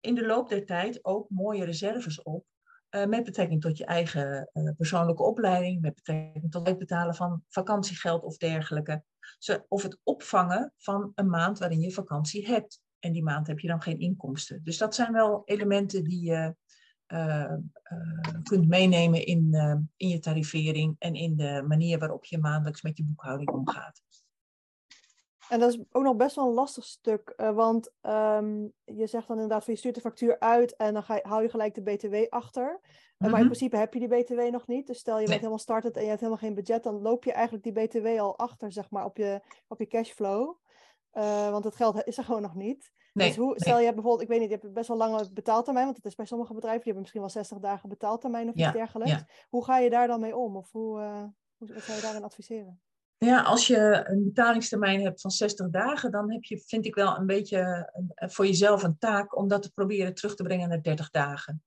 [0.00, 2.46] in de loop der tijd ook mooie reserves op
[2.94, 7.42] uh, met betrekking tot je eigen uh, persoonlijke opleiding, met betrekking tot het betalen van
[7.48, 9.02] vakantiegeld of dergelijke.
[9.68, 12.80] of het opvangen van een maand waarin je vakantie hebt.
[12.98, 14.60] En die maand heb je dan geen inkomsten.
[14.64, 16.56] Dus dat zijn wel elementen die je
[17.06, 17.54] uh,
[18.42, 19.54] kunt meenemen in,
[19.96, 24.02] in je tarivering en in de manier waarop je maandelijks met je boekhouding omgaat.
[25.52, 29.26] En dat is ook nog best wel een lastig stuk, uh, want um, je zegt
[29.28, 31.74] dan inderdaad van je stuurt de factuur uit en dan ga je, hou je gelijk
[31.74, 32.80] de BTW achter.
[32.82, 33.00] -hmm.
[33.18, 33.44] Maar in Mhm.
[33.44, 34.86] principe heb je die BTW nog niet.
[34.86, 35.26] Dus stel je Nee.
[35.28, 38.06] bent helemaal startend en je hebt helemaal geen budget, dan loop je eigenlijk die BTW
[38.20, 40.56] al achter, zeg maar, op je, op je cashflow.
[41.14, 42.92] Uh, want het geld is er gewoon nog niet.
[43.12, 43.58] Nee, dus hoe, nee.
[43.58, 46.06] stel je hebt bijvoorbeeld, ik weet niet, je hebt best wel lange betaaltermijn, want het
[46.06, 49.12] is bij sommige bedrijven, die hebben misschien wel 60 dagen betaaltermijn of Ja, iets dergelijks.
[49.12, 49.26] ja.
[49.48, 50.56] Hoe ga je daar dan mee om?
[50.56, 50.98] Of hoe,
[51.56, 52.80] hoe wat zou je daarin adviseren?
[53.24, 57.16] Ja, als je een betalingstermijn hebt van 60 dagen, dan heb je, vind ik wel
[57.16, 60.82] een beetje een- voor jezelf een taak om dat te proberen terug te brengen naar
[60.82, 61.62] 30 dagen.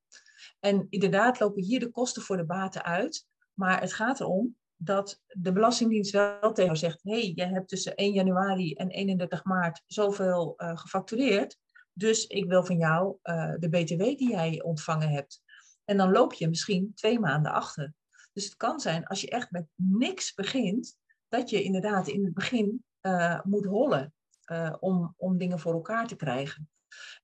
[0.59, 3.25] En inderdaad lopen hier de kosten voor de baten uit.
[3.53, 7.95] Maar het gaat erom dat de Belastingdienst wel tegen jou zegt: hey, jij hebt tussen
[7.95, 11.57] 1 januari en 31 maart zoveel eh, gefactureerd.
[11.93, 15.41] Dus ik wil van jou eh, de BTW die jij ontvangen hebt.
[15.85, 17.93] En dan loop je misschien twee maanden achter.
[18.33, 20.97] Dus het kan zijn, als je echt met niks begint,
[21.37, 26.07] dat je inderdaad in het begin eh, moet hollen eh, om, om dingen voor elkaar
[26.07, 26.69] te krijgen.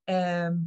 [0.04, 0.58] Ehm,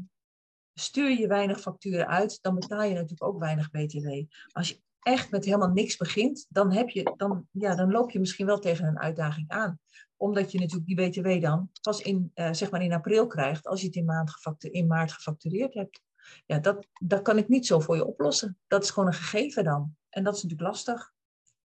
[0.75, 4.09] stuur je weinig facturen uit, dan betaal je natuurlijk ook weinig BTW.
[4.53, 8.19] Als je echt met helemaal niks begint, dan, heb je, dan, ja, dan loop je
[8.19, 9.79] misschien wel tegen een uitdaging aan.
[10.17, 13.81] Omdat je natuurlijk die BTW dan pas in, eh, zeg maar in april krijgt, als
[13.81, 16.03] je het in, maand in maart gefactureerd hebt.
[16.47, 18.59] Ja, dat, dat kan ik niet zo voor je oplossen.
[18.67, 19.97] Dat is gewoon een gegeven dan.
[20.09, 21.14] En dat is natuurlijk lastig.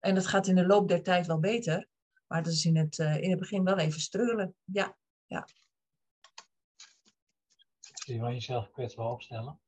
[0.04, 1.88] En dat gaat in de loop der tijd wel beter.
[2.28, 4.56] Maar dat is in het, eh, in het begin wel even streulen.
[4.63, 5.48] Ja, ja.
[8.06, 9.60] Kun je wel jezelf kwetsbaar opstellen?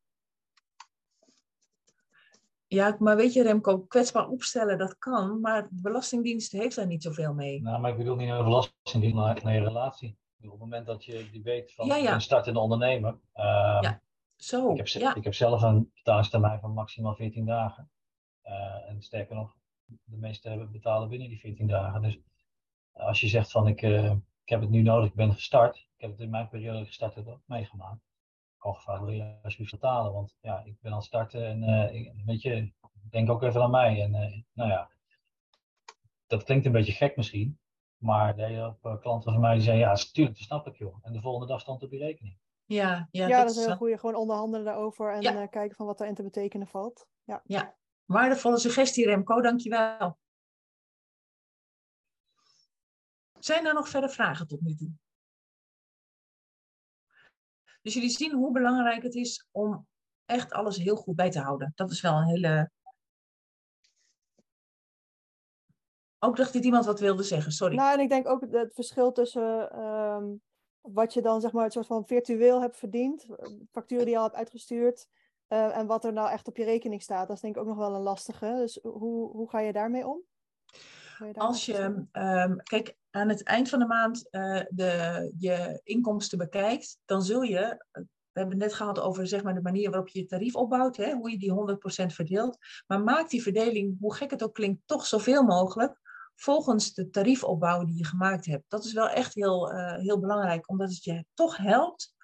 [2.67, 5.39] ja, maar weet je Remco, kwetsbaar opstellen, dat kan.
[5.39, 7.61] Maar de Belastingdienst heeft daar niet zoveel mee.
[7.61, 10.17] Nou, maar ik bedoel niet naar de belastingdienst, maar naar je relatie.
[10.41, 12.11] Op het moment dat je, je weet van Ja, ja.
[12.11, 13.19] ben startende ondernemer.
[13.33, 14.01] ehm, Ja.
[14.35, 15.15] Zo, ik, heb, ze- ja.
[15.15, 17.89] ik heb zelf een betalingstermijn van maximaal 14 dagen.
[18.41, 22.01] Eh, en sterker nog, de meeste hebben betalen binnen die 14 dagen.
[22.01, 22.19] Dus
[22.91, 24.11] als je zegt van ik, eh,
[24.43, 25.75] ik heb het nu nodig, ik ben gestart.
[25.75, 28.01] Ik heb het in mijn periode gestart ook meegemaakt.
[28.53, 31.95] Ik kan gevraagd leren alsjeblieft betalen, want ja, ik ben aan het starten en eh,
[31.95, 32.71] ik, weet je,
[33.09, 34.01] denk ook even aan mij.
[34.01, 34.89] En eh, nou ja,
[36.27, 37.59] dat klinkt een beetje gek misschien.
[37.97, 40.97] Maar de hele klanten van mij die zeiden, ja, natuurlijk, dat snap ik joh.
[41.01, 42.37] En de volgende dag stond op je rekening.
[42.65, 43.97] Ja, ja, Ja, dat, is is een goede.
[43.97, 45.41] Gewoon onderhandelen daarover en Ja.
[45.41, 47.07] eh, kijken van wat daarin te betekenen valt.
[47.23, 47.41] Ja.
[47.43, 47.75] ja.
[48.05, 50.17] Waardevolle suggestie Remco, dankjewel.
[53.39, 54.91] Zijn er nog verder vragen tot nu toe?
[57.81, 59.87] Dus jullie zien hoe belangrijk het is om
[60.25, 61.71] echt alles heel goed bij te houden.
[61.75, 62.71] Dat is wel een hele.
[66.19, 67.75] Ook dacht dat iemand wat wilde zeggen, sorry.
[67.75, 70.35] Nou, en ik denk ook het verschil tussen ehm,
[70.81, 73.25] wat je dan zeg maar het soort van virtueel hebt verdiend,
[73.71, 75.07] facturen die je al hebt uitgestuurd,
[75.49, 77.27] uh, en wat er nou echt op je rekening staat.
[77.27, 78.55] Dat is denk ik ook nog wel een lastige.
[78.57, 80.21] Dus hoe, hoe ga je daarmee om?
[81.17, 86.37] Je Als je, um, kijk, aan het eind van de maand uh, de, je inkomsten
[86.37, 90.07] bekijkt, dan zul je, we hebben het net gehad over zeg maar, de manier waarop
[90.07, 92.57] je je tarief opbouwt, hè, hoe je die 100% verdeelt.
[92.87, 96.03] Maar maak die verdeling, hoe gek het ook klinkt, toch zoveel mogelijk
[96.35, 98.63] volgens de tariefopbouw die je gemaakt hebt.
[98.67, 102.14] Dat is wel echt heel, uh, heel belangrijk, omdat het je toch helpt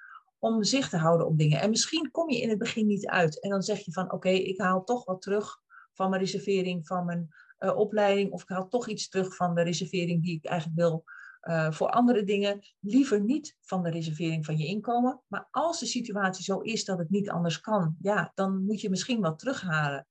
[0.43, 1.61] om zicht te houden op dingen.
[1.61, 3.41] En misschien kom je in het begin niet uit.
[3.41, 5.59] En dan zeg je van oké, ik haal toch wat terug
[5.93, 8.31] van mijn reservering, van mijn uh, opleiding.
[8.31, 11.03] Of ik haal toch iets terug van de reservering die ik eigenlijk wil
[11.41, 12.59] uh, voor andere dingen.
[12.79, 15.21] Liever niet van de reservering van je inkomen.
[15.27, 18.89] Maar als de situatie zo is dat het niet anders kan, ja, dan moet je
[18.89, 20.07] misschien wat terughalen.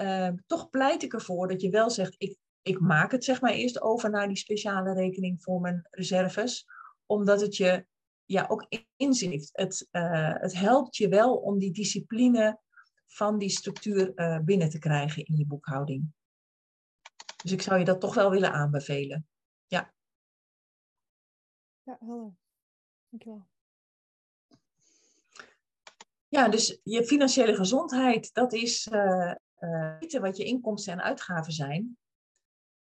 [0.00, 3.52] Uh, toch pleit ik ervoor dat je wel zegt, ik, ik maak het zeg maar
[3.52, 6.66] eerst over naar die speciale rekening voor mijn reserves.
[7.06, 7.86] Omdat het je
[8.28, 9.50] ja, ook inzicht.
[9.52, 12.60] Het, uh, het helpt je wel om die discipline
[13.06, 16.12] van die structuur uh, binnen te krijgen in je boekhouding.
[17.42, 19.28] Dus ik zou je dat toch wel willen aanbevelen.
[19.66, 19.94] Ja.
[21.82, 22.34] Ja, helder.
[23.08, 23.46] Dankjewel.
[26.28, 29.34] Ja, dus je financiële gezondheid, dat is uh,
[29.98, 31.98] weten wat je inkomsten en uitgaven zijn.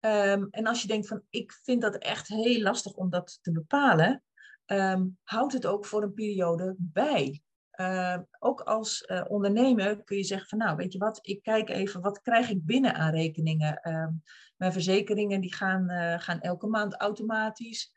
[0.00, 3.52] Um, en als je denkt van, ik vind dat echt heel lastig om dat te
[3.52, 4.22] bepalen,
[4.66, 7.42] um, houd het ook voor een periode bij.
[7.80, 11.68] Uh, ook als uh, ondernemer kun je zeggen van nou weet je wat, ik kijk
[11.68, 13.80] even wat krijg ik binnen aan rekeningen.
[13.82, 14.08] Uh,
[14.56, 17.92] mijn verzekeringen die gaan, uh, gaan elke maand automatisch.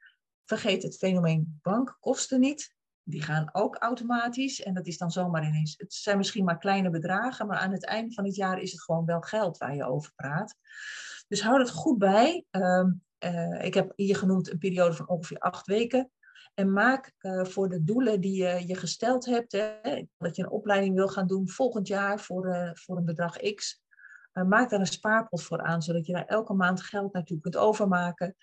[0.46, 2.76] Vergeet het fenomeen bankkosten niet.
[3.04, 5.74] Die gaan ook automatisch en dat is dan zomaar ineens.
[5.78, 8.82] Het zijn misschien maar kleine bedragen, maar aan het eind van het jaar is het
[8.82, 10.56] gewoon wel geld waar je over praat.
[11.28, 12.46] Dus hou het goed bij.
[12.50, 12.92] Ehm,
[13.62, 16.12] ik heb hier genoemd een periode van ongeveer acht weken.
[16.54, 20.50] En maak uh, voor de doelen die je je gesteld hebt, hè, dat je een
[20.50, 23.82] opleiding wil gaan doen volgend jaar voor, uh, voor een bedrag X,
[24.34, 27.58] uh, maak daar een spaarpot voor aan, zodat je daar elke maand geld naartoe kunt
[27.58, 28.36] overmaken.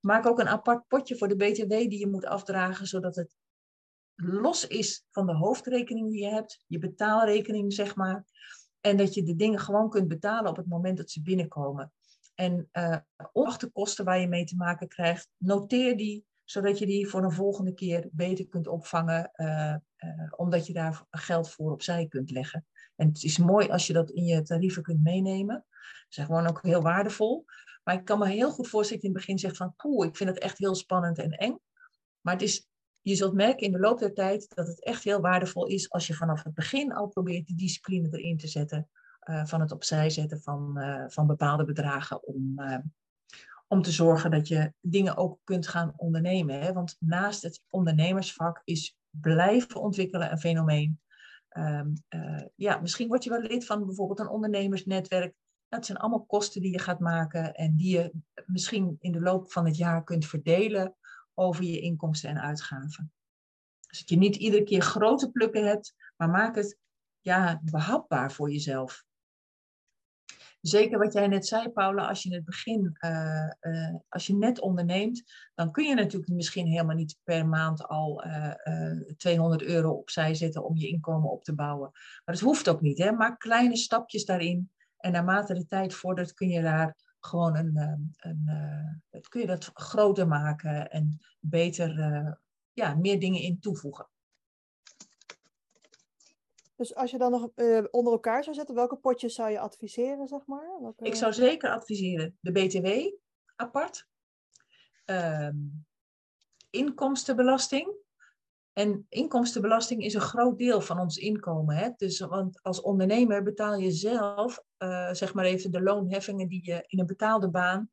[0.00, 3.36] Maak ook een apart potje voor de BTW die je moet afdragen, zodat het
[4.14, 8.24] los is van de hoofdrekening die je hebt, je betaalrekening zeg maar.
[8.80, 11.92] En dat je de dingen gewoon kunt betalen op het moment dat ze binnenkomen.
[12.34, 12.96] En uh,
[13.32, 17.24] ongeacht de kosten waar je mee te maken krijgt, noteer die zodat je die voor
[17.24, 22.30] een volgende keer beter kunt opvangen, uh, uh, omdat je daar geld voor opzij kunt
[22.30, 22.66] leggen.
[22.96, 25.64] En het is mooi als je dat in je tarieven kunt meenemen.
[26.08, 27.44] Dat is gewoon ook heel waardevol.
[27.84, 30.06] Maar ik kan me heel goed voorstellen dat je in het begin zegt van, poeh,
[30.06, 31.58] ik vind het echt heel spannend en eng.
[32.20, 32.68] Maar het is,
[33.00, 36.06] je zult merken in de loop der tijd dat het echt heel waardevol is als
[36.06, 38.88] je vanaf het begin al probeert die discipline erin te zetten.
[39.30, 42.54] Uh, van het opzij zetten van, van bepaalde bedragen om,
[43.72, 46.60] om te zorgen dat je dingen ook kunt gaan ondernemen.
[46.60, 46.72] Hè?
[46.72, 51.00] Want naast het ondernemersvak is blijven ontwikkelen een fenomeen.
[51.56, 55.34] Um, uh, ja, misschien word je wel lid van bijvoorbeeld een ondernemersnetwerk.
[55.68, 58.12] Dat zijn allemaal kosten die je gaat maken en die je
[58.46, 60.94] misschien in de loop van het jaar kunt verdelen
[61.34, 63.12] over je inkomsten en uitgaven.
[63.86, 66.78] Dus dat je niet iedere keer grote plukken hebt, maar maak het
[67.20, 69.04] ja, behapbaar voor jezelf
[70.62, 74.36] zeker wat jij net zei, Paula, als je in het begin, uh, uh, als je
[74.36, 75.22] net onderneemt,
[75.54, 80.34] dan kun je natuurlijk misschien helemaal niet per maand al uh, eh, 200 euro opzij
[80.34, 81.90] zetten om je inkomen op te bouwen.
[81.92, 83.12] Maar dat hoeft ook niet, hè?
[83.12, 84.70] Maak kleine stapjes daarin.
[84.96, 87.76] En naarmate de tijd vordert, kun je daar gewoon een,
[88.16, 88.50] een
[89.28, 91.90] kun je dat groter maken en beter,
[92.72, 94.11] ja, meer dingen in toevoegen.
[96.82, 100.28] Dus als je dan nog uh, onder elkaar zou zetten, welke potjes zou je adviseren,
[100.28, 100.80] zeg maar?
[100.80, 101.04] Welke...
[101.04, 102.88] Ik zou zeker adviseren de BTW
[103.56, 104.08] apart,
[105.04, 105.86] um,
[106.70, 107.94] inkomstenbelasting.
[108.72, 111.76] En inkomstenbelasting is een groot deel van ons inkomen.
[111.76, 111.90] Hè?
[111.96, 116.84] Dus, want als ondernemer betaal je zelf, uh, zeg maar even, de loonheffingen die je
[116.86, 117.90] in een betaalde baan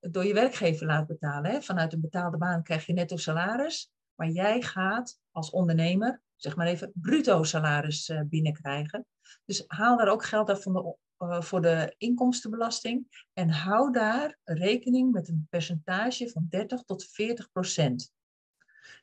[0.00, 1.50] door je werkgever laat betalen.
[1.50, 1.62] Hè?
[1.62, 3.92] Vanuit een betaalde baan krijg je netto salaris.
[4.14, 9.06] Maar jij gaat als ondernemer zeg maar even, bruto salaris uh, binnenkrijgen.
[9.44, 15.12] Dus haal daar ook geld af de, uh, voor de inkomstenbelasting en hou daar rekening
[15.12, 18.12] met een percentage van 30 tot 40 procent.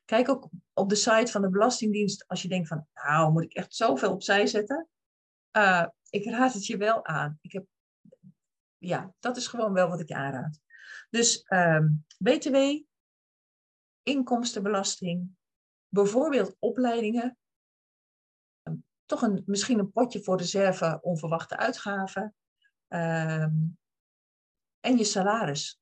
[0.06, 3.54] Kijk ook op de site van de Belastingdienst als je denkt van, nou, moet ik
[3.54, 4.88] echt zoveel opzij zetten?
[5.58, 7.38] Uh, ik raad het je wel aan.
[7.42, 7.66] Ik heb,
[8.78, 10.60] ja, dat is gewoon wel wat ik aanraad.
[11.10, 12.56] Dus um, BTW,
[14.04, 15.30] inkomstenbelasting,
[15.88, 17.38] bijvoorbeeld opleidingen,
[19.06, 22.36] toch een, misschien een potje voor reserve onverwachte uitgaven
[22.88, 23.56] ehm,
[24.80, 25.82] en je salaris.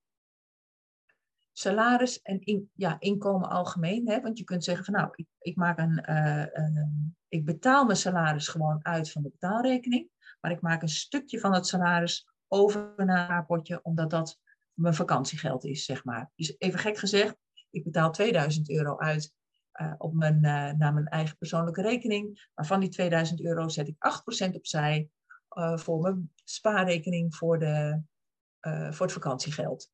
[1.52, 4.22] Salaris en ja, inkomen algemeen, hè?
[4.22, 6.88] want je kunt zeggen van nou, ik, ik, maak een, uh,
[7.28, 10.10] ik betaal mijn salaris gewoon uit van de betaalrekening,
[10.42, 14.40] maar ik maak een stukje van het salaris over naar een potje, omdat dat
[14.74, 16.32] mijn vakantiegeld is, zeg maar.
[16.36, 17.38] Dus even gek gezegd,
[17.70, 19.34] ik betaal 2000 euro uit
[19.82, 22.50] uh, op mijn, uh, naar mijn eigen persoonlijke rekening.
[22.56, 23.96] Maar van die 2000 euro zet ik
[24.50, 25.10] 8% opzij
[25.58, 28.02] uh, voor mijn spaarrekening voor, de,
[28.92, 29.92] voor het vakantiegeld.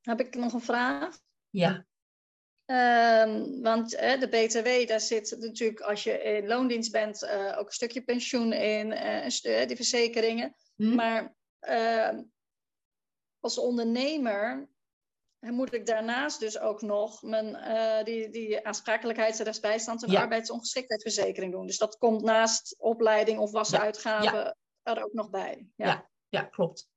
[0.00, 1.18] Heb ik nog een vraag?
[1.50, 1.86] Ja.
[2.66, 8.04] Um, want de BTW, daar zit natuurlijk als je in loondienst bent ook een stukje
[8.04, 8.90] pensioen in,
[9.66, 10.54] die verzekeringen.
[10.76, 10.94] Hm?
[10.94, 12.22] Maar ehm,
[13.40, 14.68] als ondernemer
[15.52, 20.20] moet ik daarnaast dus ook nog mijn, uh, die, die aansprakelijkheids- en rechtsbijstand en Ja.
[20.20, 21.66] arbeidsongeschiktheidsverzekering doen.
[21.66, 25.68] Dus dat komt naast opleiding of wassen Ja, uitgaven er ook nog bij.
[25.76, 26.08] Ja.
[26.28, 26.42] Ja.
[26.42, 26.88] Klopt.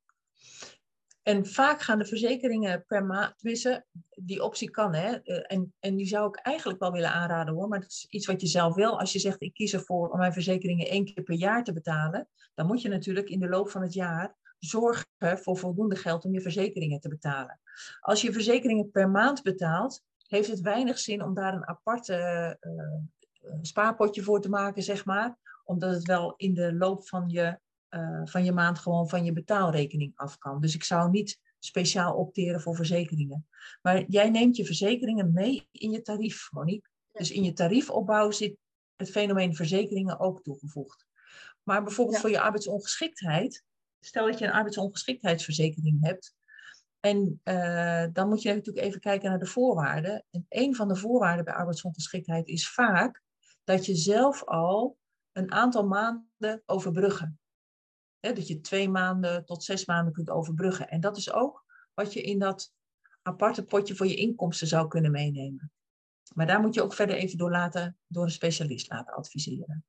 [1.23, 5.15] En vaak gaan de verzekeringen per maand, tenminste, die optie kan, hè.
[5.15, 8.25] eh, En, en die zou ik eigenlijk wel willen aanraden hoor, maar dat is iets
[8.25, 8.99] wat je zelf wil.
[8.99, 12.29] Als je zegt, ik kies ervoor om mijn verzekeringen één keer per jaar te betalen,
[12.53, 16.33] dan moet je natuurlijk in de loop van het jaar zorgen voor voldoende geld om
[16.33, 17.59] je verzekeringen te betalen.
[17.99, 22.49] Als je verzekeringen per maand betaalt, heeft het weinig zin om daar een apart eh,
[22.49, 22.55] eh,
[23.61, 25.37] spaarpotje voor te maken, zeg maar.
[25.63, 29.33] Omdat het wel in de loop van je, eh, van je maand gewoon van je
[29.33, 30.61] betaalrekening af kan.
[30.61, 33.47] Dus ik zou niet speciaal opteren voor verzekeringen.
[33.81, 36.89] Maar jij neemt je verzekeringen mee in je tarief, Monique.
[37.11, 38.57] Dus in je tariefopbouw zit
[38.95, 41.05] het fenomeen verzekeringen ook toegevoegd.
[41.63, 42.21] Maar bijvoorbeeld Ja.
[42.21, 43.63] voor je arbeidsongeschiktheid,
[43.99, 46.35] stel dat je een arbeidsongeschiktheidsverzekering hebt,
[46.99, 50.25] en eh, dan moet je natuurlijk even kijken naar de voorwaarden.
[50.31, 53.21] En een van de voorwaarden bij arbeidsongeschiktheid is vaak
[53.63, 54.97] dat je zelf al
[55.31, 57.39] een aantal maanden overbruggen.
[58.19, 60.89] Hè, dat je twee maanden tot zes maanden kunt overbruggen.
[60.89, 62.73] En dat is ook wat je in dat
[63.21, 65.71] aparte potje voor je inkomsten zou kunnen meenemen.
[66.33, 69.85] Maar daar moet je ook verder even door, laten, door een specialist laten adviseren.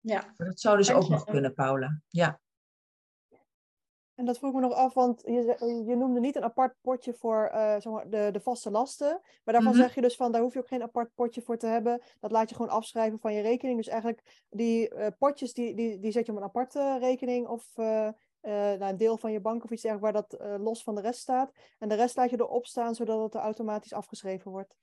[0.00, 0.34] Ja.
[0.36, 2.00] Dat zou dus ook nog kunnen, Paula.
[2.08, 2.40] Ja.
[4.18, 7.14] En dat vroeg ik me nog af, want je, je noemde niet een apart potje
[7.14, 9.20] voor eh, zeg maar de, de vaste lasten.
[9.44, 9.80] Maar daarvan Mhm.
[9.80, 12.02] zeg je dus van, daar hoef je ook geen apart potje voor te hebben.
[12.20, 13.76] Dat laat je gewoon afschrijven van je rekening.
[13.76, 17.72] Dus eigenlijk die eh, potjes, die, die, die zet je op een aparte rekening of
[17.74, 18.08] eh,
[18.40, 21.20] naar een deel van je bank of iets dergelijks waar dat los van de rest
[21.20, 21.52] staat.
[21.78, 24.74] En de rest laat je erop staan, zodat het er automatisch afgeschreven wordt.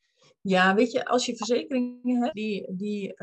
[0.41, 3.13] Ja, weet je, als je verzekeringen hebt die, die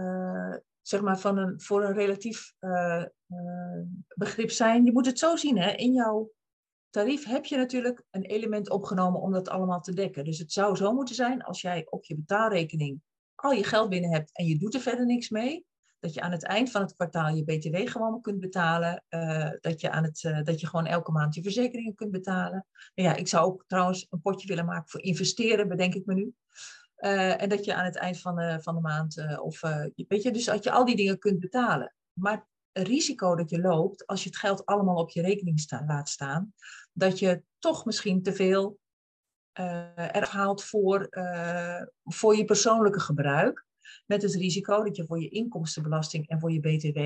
[0.82, 3.80] zeg maar van een, voor een relatief eh, eh,
[4.14, 5.70] begrip zijn, je moet het zo zien, hè?
[5.70, 6.30] in jouw
[6.90, 10.24] tarief heb je natuurlijk een element opgenomen om dat allemaal te dekken.
[10.24, 13.00] Dus het zou zo moeten zijn, als jij op je betaalrekening
[13.34, 15.66] al je geld binnen hebt en je doet er verder niks mee,
[16.00, 19.80] dat je aan het eind van het kwartaal je BTW gewoon kunt betalen, eh, dat,
[19.80, 22.66] je aan het, dat je gewoon elke maand je verzekeringen kunt betalen.
[22.94, 26.14] Nou ja, ik zou ook trouwens een potje willen maken voor investeren, bedenk ik me
[26.14, 26.34] nu.
[27.02, 29.84] Eh, en dat je aan het eind van de, van de maand, eh, of eh,
[30.08, 31.94] weet je, dus dat je al die dingen kunt betalen.
[32.12, 36.08] Maar het risico dat je loopt, als je het geld allemaal op je rekening laat
[36.08, 36.54] staan,
[36.92, 38.78] dat je toch misschien te veel
[39.52, 41.08] eraf haalt voor,
[42.04, 43.66] voor je persoonlijke gebruik.
[44.06, 46.98] Met het risico dat je voor je inkomstenbelasting en voor je BTW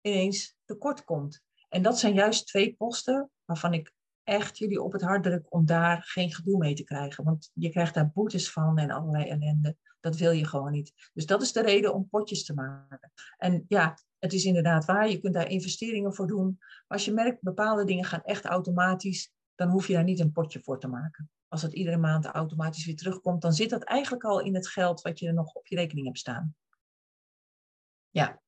[0.00, 1.40] ineens tekort komt.
[1.68, 3.92] En dat zijn juist twee posten waarvan ik
[4.28, 7.24] echt jullie op het hart druk om daar geen gedoe mee te krijgen.
[7.24, 9.76] Want je krijgt daar boetes van en allerlei ellende.
[10.00, 11.10] Dat wil je gewoon niet.
[11.12, 13.12] Dus dat is de reden om potjes te maken.
[13.36, 15.10] En ja, het is inderdaad waar.
[15.10, 16.56] Je kunt daar investeringen voor doen.
[16.58, 20.32] Maar als je merkt, bepaalde dingen gaan echt automatisch, dan hoef je daar niet een
[20.32, 21.30] potje voor te maken.
[21.48, 25.00] Als dat iedere maand automatisch weer terugkomt, dan zit dat eigenlijk al in het geld
[25.00, 26.54] wat je nog op je rekening hebt staan.
[28.10, 28.40] Ja,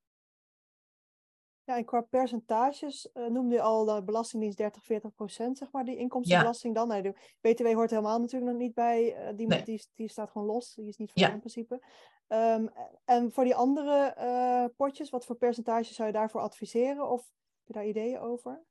[1.65, 5.85] Ja, en qua percentages eh, noemde je al de Belastingdienst 30, 40 procent, zeg maar,
[5.85, 6.89] die inkomstenbelasting dan.
[6.89, 9.63] Nee, de BTW hoort helemaal natuurlijk nog niet bij, eh, die, Nee.
[9.65, 11.33] die, die staat gewoon los, die is niet voor Ja.
[11.33, 11.83] in principe.
[12.27, 12.67] Ehm,
[13.05, 17.11] en voor die andere eh, potjes, wat voor percentage zou je daarvoor adviseren?
[17.11, 18.65] Of heb je daar ideeën over?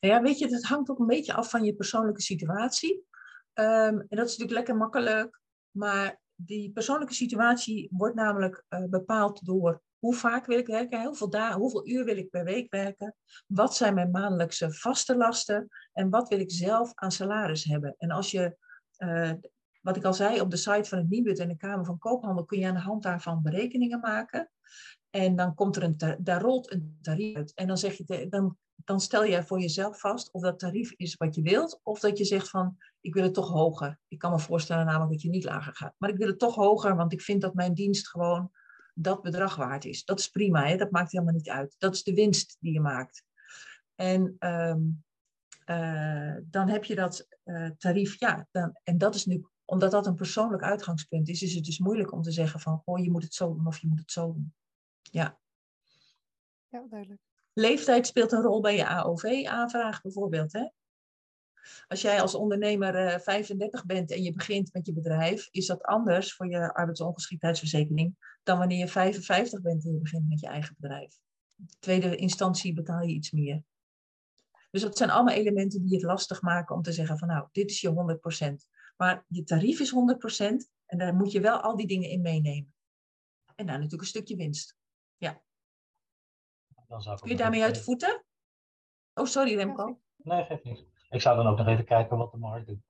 [0.00, 3.04] Nou ja, weet je, het hangt ook een beetje af van je persoonlijke situatie.
[3.52, 5.40] Ehm, en dat is natuurlijk lekker makkelijk,
[5.70, 11.60] maar die persoonlijke situatie wordt namelijk bepaald door hoe vaak wil ik werken, hoeveel, dagen,
[11.60, 13.14] hoeveel uur wil ik per week werken,
[13.46, 17.94] wat zijn mijn maandelijkse vaste lasten en wat wil ik zelf aan salaris hebben.
[17.98, 18.56] En als je,
[18.96, 19.32] eh,
[19.80, 22.44] wat ik al zei, op de site van het Nibud en de Kamer van Koophandel
[22.44, 24.50] kun je aan de hand daarvan berekeningen maken.
[25.10, 27.54] En dan komt er een, daar rolt een tarief uit.
[27.54, 31.14] En dan zeg je, dan dan stel jij voor jezelf vast of dat tarief is
[31.14, 33.98] wat je wilt, of dat je zegt van, ik wil het toch hoger.
[34.08, 35.94] Ik kan me voorstellen namelijk dat je niet lager gaat.
[35.98, 38.50] Maar ik wil het toch hoger, want ik vind dat mijn dienst gewoon
[38.94, 40.04] dat bedrag waard is.
[40.04, 40.76] Dat is prima, hè?
[40.76, 41.74] dat maakt helemaal niet uit.
[41.78, 43.24] Dat is de winst die je maakt.
[43.94, 44.80] En ehm,
[45.64, 50.06] eh, dan heb je dat uh, tarief, ja, dan, en dat is nu, omdat dat
[50.06, 53.22] een persoonlijk uitgangspunt is, is het dus moeilijk om te zeggen van, oh, je moet
[53.22, 54.54] het zo doen of je moet het zo doen.
[55.02, 55.38] Ja.
[56.68, 57.20] Ja, duidelijk.
[57.52, 60.52] Leeftijd speelt een rol bij je AOV-aanvraag bijvoorbeeld.
[60.52, 60.68] Hè?
[61.88, 65.82] Als jij als ondernemer uh, 35 bent en je begint met je bedrijf, is dat
[65.82, 70.74] anders voor je arbeidsongeschiktheidsverzekering dan wanneer je 55 bent en je begint met je eigen
[70.78, 71.18] bedrijf.
[71.78, 73.62] tweede instantie betaal je iets meer.
[74.70, 77.70] Dus dat zijn allemaal elementen die het lastig maken om te zeggen van nou, dit
[77.70, 78.54] is je 100%.
[78.96, 79.94] Maar je tarief is 100%
[80.86, 82.74] en daar moet je wel al die dingen in meenemen.
[83.54, 84.76] En daar natuurlijk een stukje winst.
[85.16, 85.42] Ja.
[86.88, 88.24] Dan zou Kun je daarmee uit de voeten?
[89.14, 90.00] Oh, sorry Remco.
[90.16, 90.86] Nee, geeft niet.
[91.14, 92.82] Ik zou dan ook nog even kijken wat de markt doet.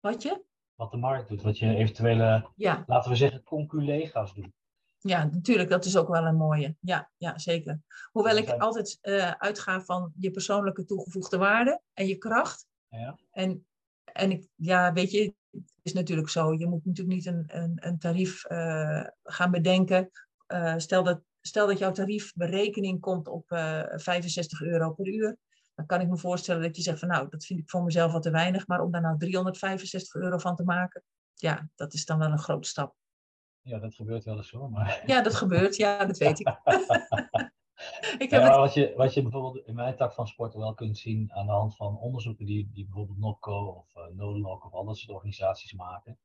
[0.00, 0.44] Wat je?
[0.74, 1.42] Wat de markt doet.
[1.42, 2.84] Wat je eventuele, ja.
[2.86, 4.54] laten we zeggen, conculega's doen.
[4.98, 6.76] Ja, natuurlijk, dat is ook wel een mooie.
[6.80, 7.80] Ja, ja zeker.
[8.12, 12.66] Hoewel ik altijd uh, uitga van je persoonlijke toegevoegde waarde en je kracht.
[12.88, 13.18] Ja.
[13.30, 13.66] En,
[14.04, 16.54] en ik, ja, weet je, het is natuurlijk zo.
[16.54, 20.10] Je moet natuurlijk niet een, een, een tarief uh, gaan bedenken.
[20.48, 25.36] Uh, stel, dat, stel dat jouw tariefberekening komt op 65 euro per uur.
[25.80, 28.12] Dan kan ik me voorstellen dat je zegt van nou, dat vind ik voor mezelf
[28.12, 28.66] wat te weinig.
[28.66, 31.02] Maar om daar nou 365 euro van te maken,
[31.34, 32.94] ja, dat is dan wel een grote stap.
[33.60, 34.70] Ja, dat gebeurt wel eens hoor.
[34.70, 35.02] Maar...
[35.06, 35.76] Ja, dat gebeurt.
[35.76, 36.46] Ja, dat weet ik.
[38.24, 40.98] ik heb ja, wat, je, wat je bijvoorbeeld in mijn tak van sporten wel kunt
[40.98, 44.84] zien aan de hand van onderzoeken die, die bijvoorbeeld NOPCO of uh, NODLOC of al
[44.84, 46.18] dat soort organisaties maken.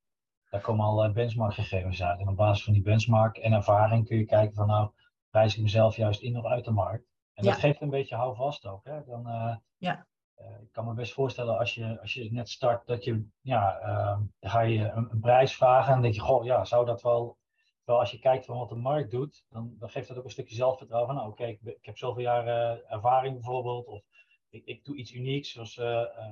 [0.49, 2.19] Daar komen al benchmarkgegevens uit.
[2.19, 4.91] En op basis van die benchmark en ervaring kun je kijken van nou,
[5.29, 7.14] prijs ik mezelf juist in of uit de markt.
[7.36, 8.83] En dat geeft een beetje houvast ook.
[8.83, 9.03] Hè?
[9.05, 10.07] Dan, uh, ja.
[10.38, 13.81] Uh, ik kan me best voorstellen als je, als je net start dat je, ja,
[13.81, 17.38] uh, ga je een, een, prijs vragen en denk je, goh, ja, zou dat wel,
[17.83, 20.29] wel als je kijkt van wat de markt doet, dan, dan geeft dat ook een
[20.29, 22.47] stukje zelfvertrouwen van, nou oké, okay, ik, ik, heb zoveel jaar
[22.88, 24.03] ervaring bijvoorbeeld, of
[24.49, 25.77] ik, ik doe iets unieks, zoals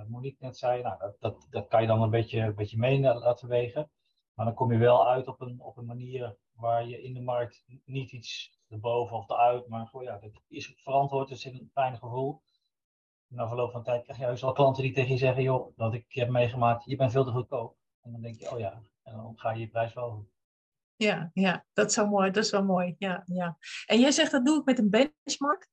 [0.08, 3.00] Monique net zei, nou, dat, dat, dat kan je dan een beetje, een beetje mee
[3.00, 3.92] laten wegen.
[4.34, 7.22] Maar dan kom je wel uit op een, op een manier waar je in de
[7.22, 11.70] markt niet iets erboven of eruit, maar goh, ja, dat is verantwoord, dus in een
[11.74, 12.42] fijn gevoel
[13.34, 15.94] na verloop van tijd krijg je juist al klanten die tegen je zeggen, joh, dat
[15.94, 17.78] ik heb meegemaakt, je bent veel te goedkoop.
[18.02, 20.28] En dan denk je, oh ja, en dan ga je je prijs wel
[20.96, 23.58] Ja, ja, dat is wel mooi, dat is wel mooi, ja, ja.
[23.86, 25.70] En jij zegt dat doe ik met een benchmark?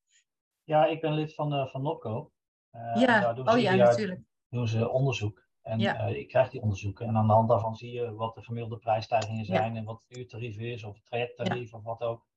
[0.65, 2.33] Ja, ik ben lid van, uh, van NOPCO.
[2.73, 4.21] Uh, ja, oh ja, natuurlijk.
[4.49, 5.49] doen ze onderzoek.
[5.63, 6.09] En ja.
[6.09, 7.07] uh, ik krijg die onderzoeken.
[7.07, 10.19] En aan de hand daarvan zie je wat de gemiddelde prijsstijgingen zijn en wat het
[10.19, 12.29] uurtarief is, of het trajecttarief, of wat ook.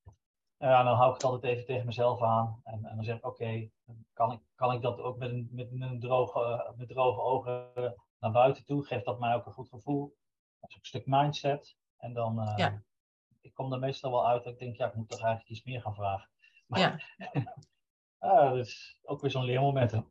[0.63, 2.61] Ja, dan hou ik het altijd even tegen mezelf aan.
[2.63, 3.71] En, en dan zeg ik, oké, okay,
[4.13, 7.71] kan, ik, kan ik dat ook met een, met een droge, met droge ogen
[8.19, 8.85] naar buiten toe?
[8.85, 10.17] Geeft dat mij ook een goed gevoel?
[10.59, 11.75] Dat is ook een stuk mindset.
[11.97, 12.81] En dan, uh, ja.
[13.41, 15.63] ik kom er meestal wel uit dat ik denk, ja, ik moet toch eigenlijk iets
[15.63, 16.29] meer gaan vragen.
[16.67, 16.99] Maar, ja.
[18.29, 19.91] ah, dat is ook weer zo'n leermoment.
[19.91, 20.01] Hè?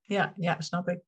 [0.00, 1.02] Ja, ja, snap ik.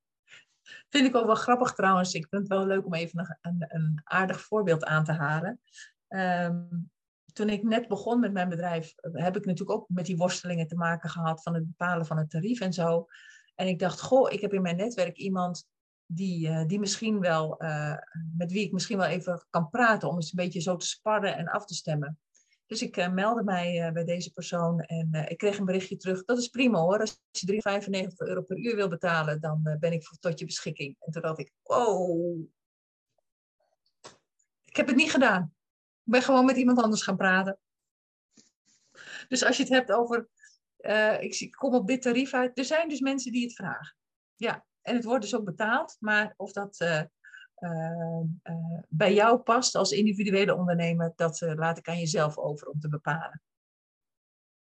[0.89, 2.15] Vind ik ook wel grappig trouwens.
[2.15, 5.61] Ik vind het wel leuk om even een, een aardig voorbeeld aan te halen.
[6.09, 6.93] Um,
[7.35, 10.77] toen ik net begon met mijn bedrijf, heb ik natuurlijk ook met die worstelingen te
[10.77, 13.07] maken gehad van het bepalen van het tarief en zo.
[13.55, 15.67] En ik dacht, goh, ik heb in mijn netwerk iemand
[16.07, 17.97] die, uh, die misschien wel, uh,
[18.37, 21.37] met wie ik misschien wel even kan praten om eens een beetje zo te sparren
[21.37, 22.19] en af te stemmen.
[22.67, 26.25] Dus ik uh, meldde mij bij deze persoon en ik kreeg een berichtje terug.
[26.25, 27.63] Dat is prima hoor, als je
[28.11, 30.97] 3,95 euro per uur wil betalen, dan ben ik tot je beschikking.
[30.99, 32.41] En toen dacht ik, wow,
[34.65, 35.54] ik heb het niet gedaan.
[36.05, 37.59] Ik ben gewoon met iemand anders gaan praten.
[39.29, 40.29] Dus als je het hebt over,
[40.79, 42.59] uh, ik kom op dit tarief uit.
[42.59, 43.97] Er zijn dus mensen die het vragen.
[44.35, 45.97] Ja, en het wordt dus ook betaald.
[46.01, 47.03] Maar of dat uh,
[47.59, 48.21] uh,
[48.89, 53.43] bij jou past als individuele ondernemer, dat laat ik aan jezelf over om te bepalen.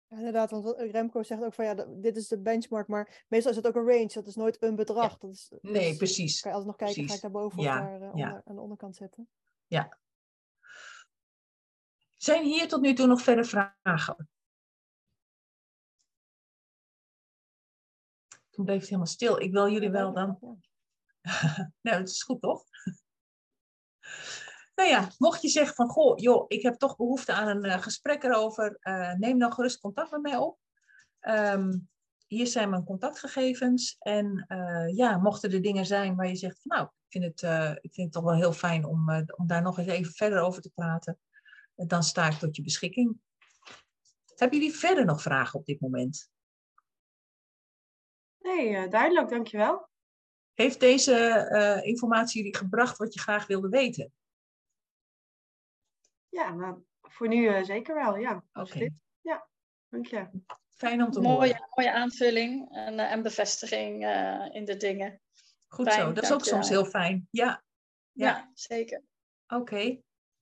[0.08, 3.58] Ja, inderdaad, want Remco zegt ook van ja, dit is de benchmark, maar meestal is
[3.58, 5.12] het ook een range, dat is nooit een bedrag.
[5.12, 5.18] Ja.
[5.20, 6.42] Dat is, nee, precies.
[6.42, 7.22] Kan je altijd nog kijken, precies.
[7.22, 7.82] ga ik daarboven ja.
[7.82, 9.30] of daar uh, onder, aan de onderkant zetten?
[9.68, 9.98] Ja,
[12.22, 14.30] zijn hier tot nu toe nog verder vragen?
[18.50, 19.42] Toen bleef het helemaal stil.
[19.42, 20.40] Ik wil jullie wel dan.
[21.82, 22.64] nou, het is goed toch?
[24.76, 27.82] nou ja, mocht je zeggen van, goh, joh, ik heb toch behoefte aan een uh,
[27.82, 30.60] gesprek erover, uh, neem dan gerust contact met mij op.
[31.22, 31.90] Um,
[32.28, 33.96] hier zijn mijn contactgegevens.
[34.00, 37.42] En uh, ja, mochten er dingen zijn waar je zegt van, nou, ik vind het,
[37.82, 40.62] ik vind het toch wel heel fijn om, om daar nog eens even verder over
[40.62, 41.20] te praten
[41.88, 43.20] dan sta ik tot je beschikking.
[44.36, 46.32] Hebben jullie verder nog vragen op dit moment?
[48.40, 49.90] Nee, duidelijk, dankjewel.
[50.54, 54.14] Heeft deze informatie jullie gebracht wat je graag wilde weten?
[56.30, 58.44] Ja, nou, voor nu zeker wel, ja.
[58.54, 58.90] Oké.
[59.22, 59.48] Ja,
[59.90, 60.30] dank je.
[60.70, 61.70] Fijn om te mooie, horen.
[61.76, 63.94] Mooie aanvulling en, en bevestiging
[64.54, 65.22] in de dingen.
[65.68, 67.28] Goed zo, dat is ook soms heel fijn.
[67.32, 67.64] Ja,
[68.12, 68.28] ja.
[68.28, 69.04] ja zeker.
[69.48, 70.02] Oké.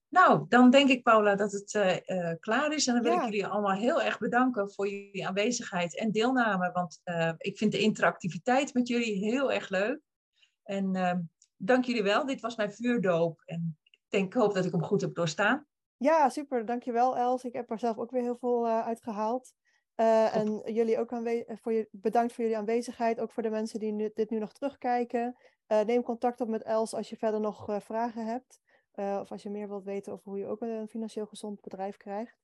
[0.10, 2.88] Nou, dan denk ik, Paula, dat het uh, klaar is.
[2.88, 6.72] En dan wil ik jullie allemaal heel erg bedanken voor jullie aanwezigheid en deelname.
[6.72, 10.00] Want uh, ik vind de interactiviteit met jullie heel erg leuk.
[10.64, 11.20] En ehm,
[11.56, 12.26] dank jullie wel.
[12.26, 13.42] Dit was mijn vuurdoop.
[13.46, 15.66] En ik denk, hoop dat ik hem goed heb doorstaan.
[15.98, 16.66] Ja, super.
[16.66, 17.44] Dankjewel, Els.
[17.44, 19.54] Ik heb er zelf ook weer heel veel uitgehaald.
[19.96, 21.10] en jullie ook
[21.62, 23.20] voor je, bedankt voor jullie aanwezigheid.
[23.20, 25.36] Ook voor de mensen die nu, dit nu nog terugkijken.
[25.68, 28.60] neem contact op met Els als je verder nog vragen hebt.
[29.00, 31.98] Uh, of als je meer wilt weten over hoe je ook een financieel gezond bedrijf
[31.98, 32.38] krijgt.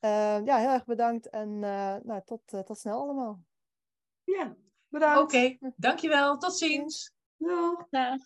[0.00, 3.42] Uh, ja, heel erg bedankt en uh, nou, tot, tot snel allemaal.
[4.24, 4.56] Ja,
[4.88, 5.22] bedankt.
[5.22, 6.38] Oké, okay, dankjewel.
[6.38, 7.12] Tot ziens.
[7.36, 7.86] Doeg.
[7.90, 8.20] Dag.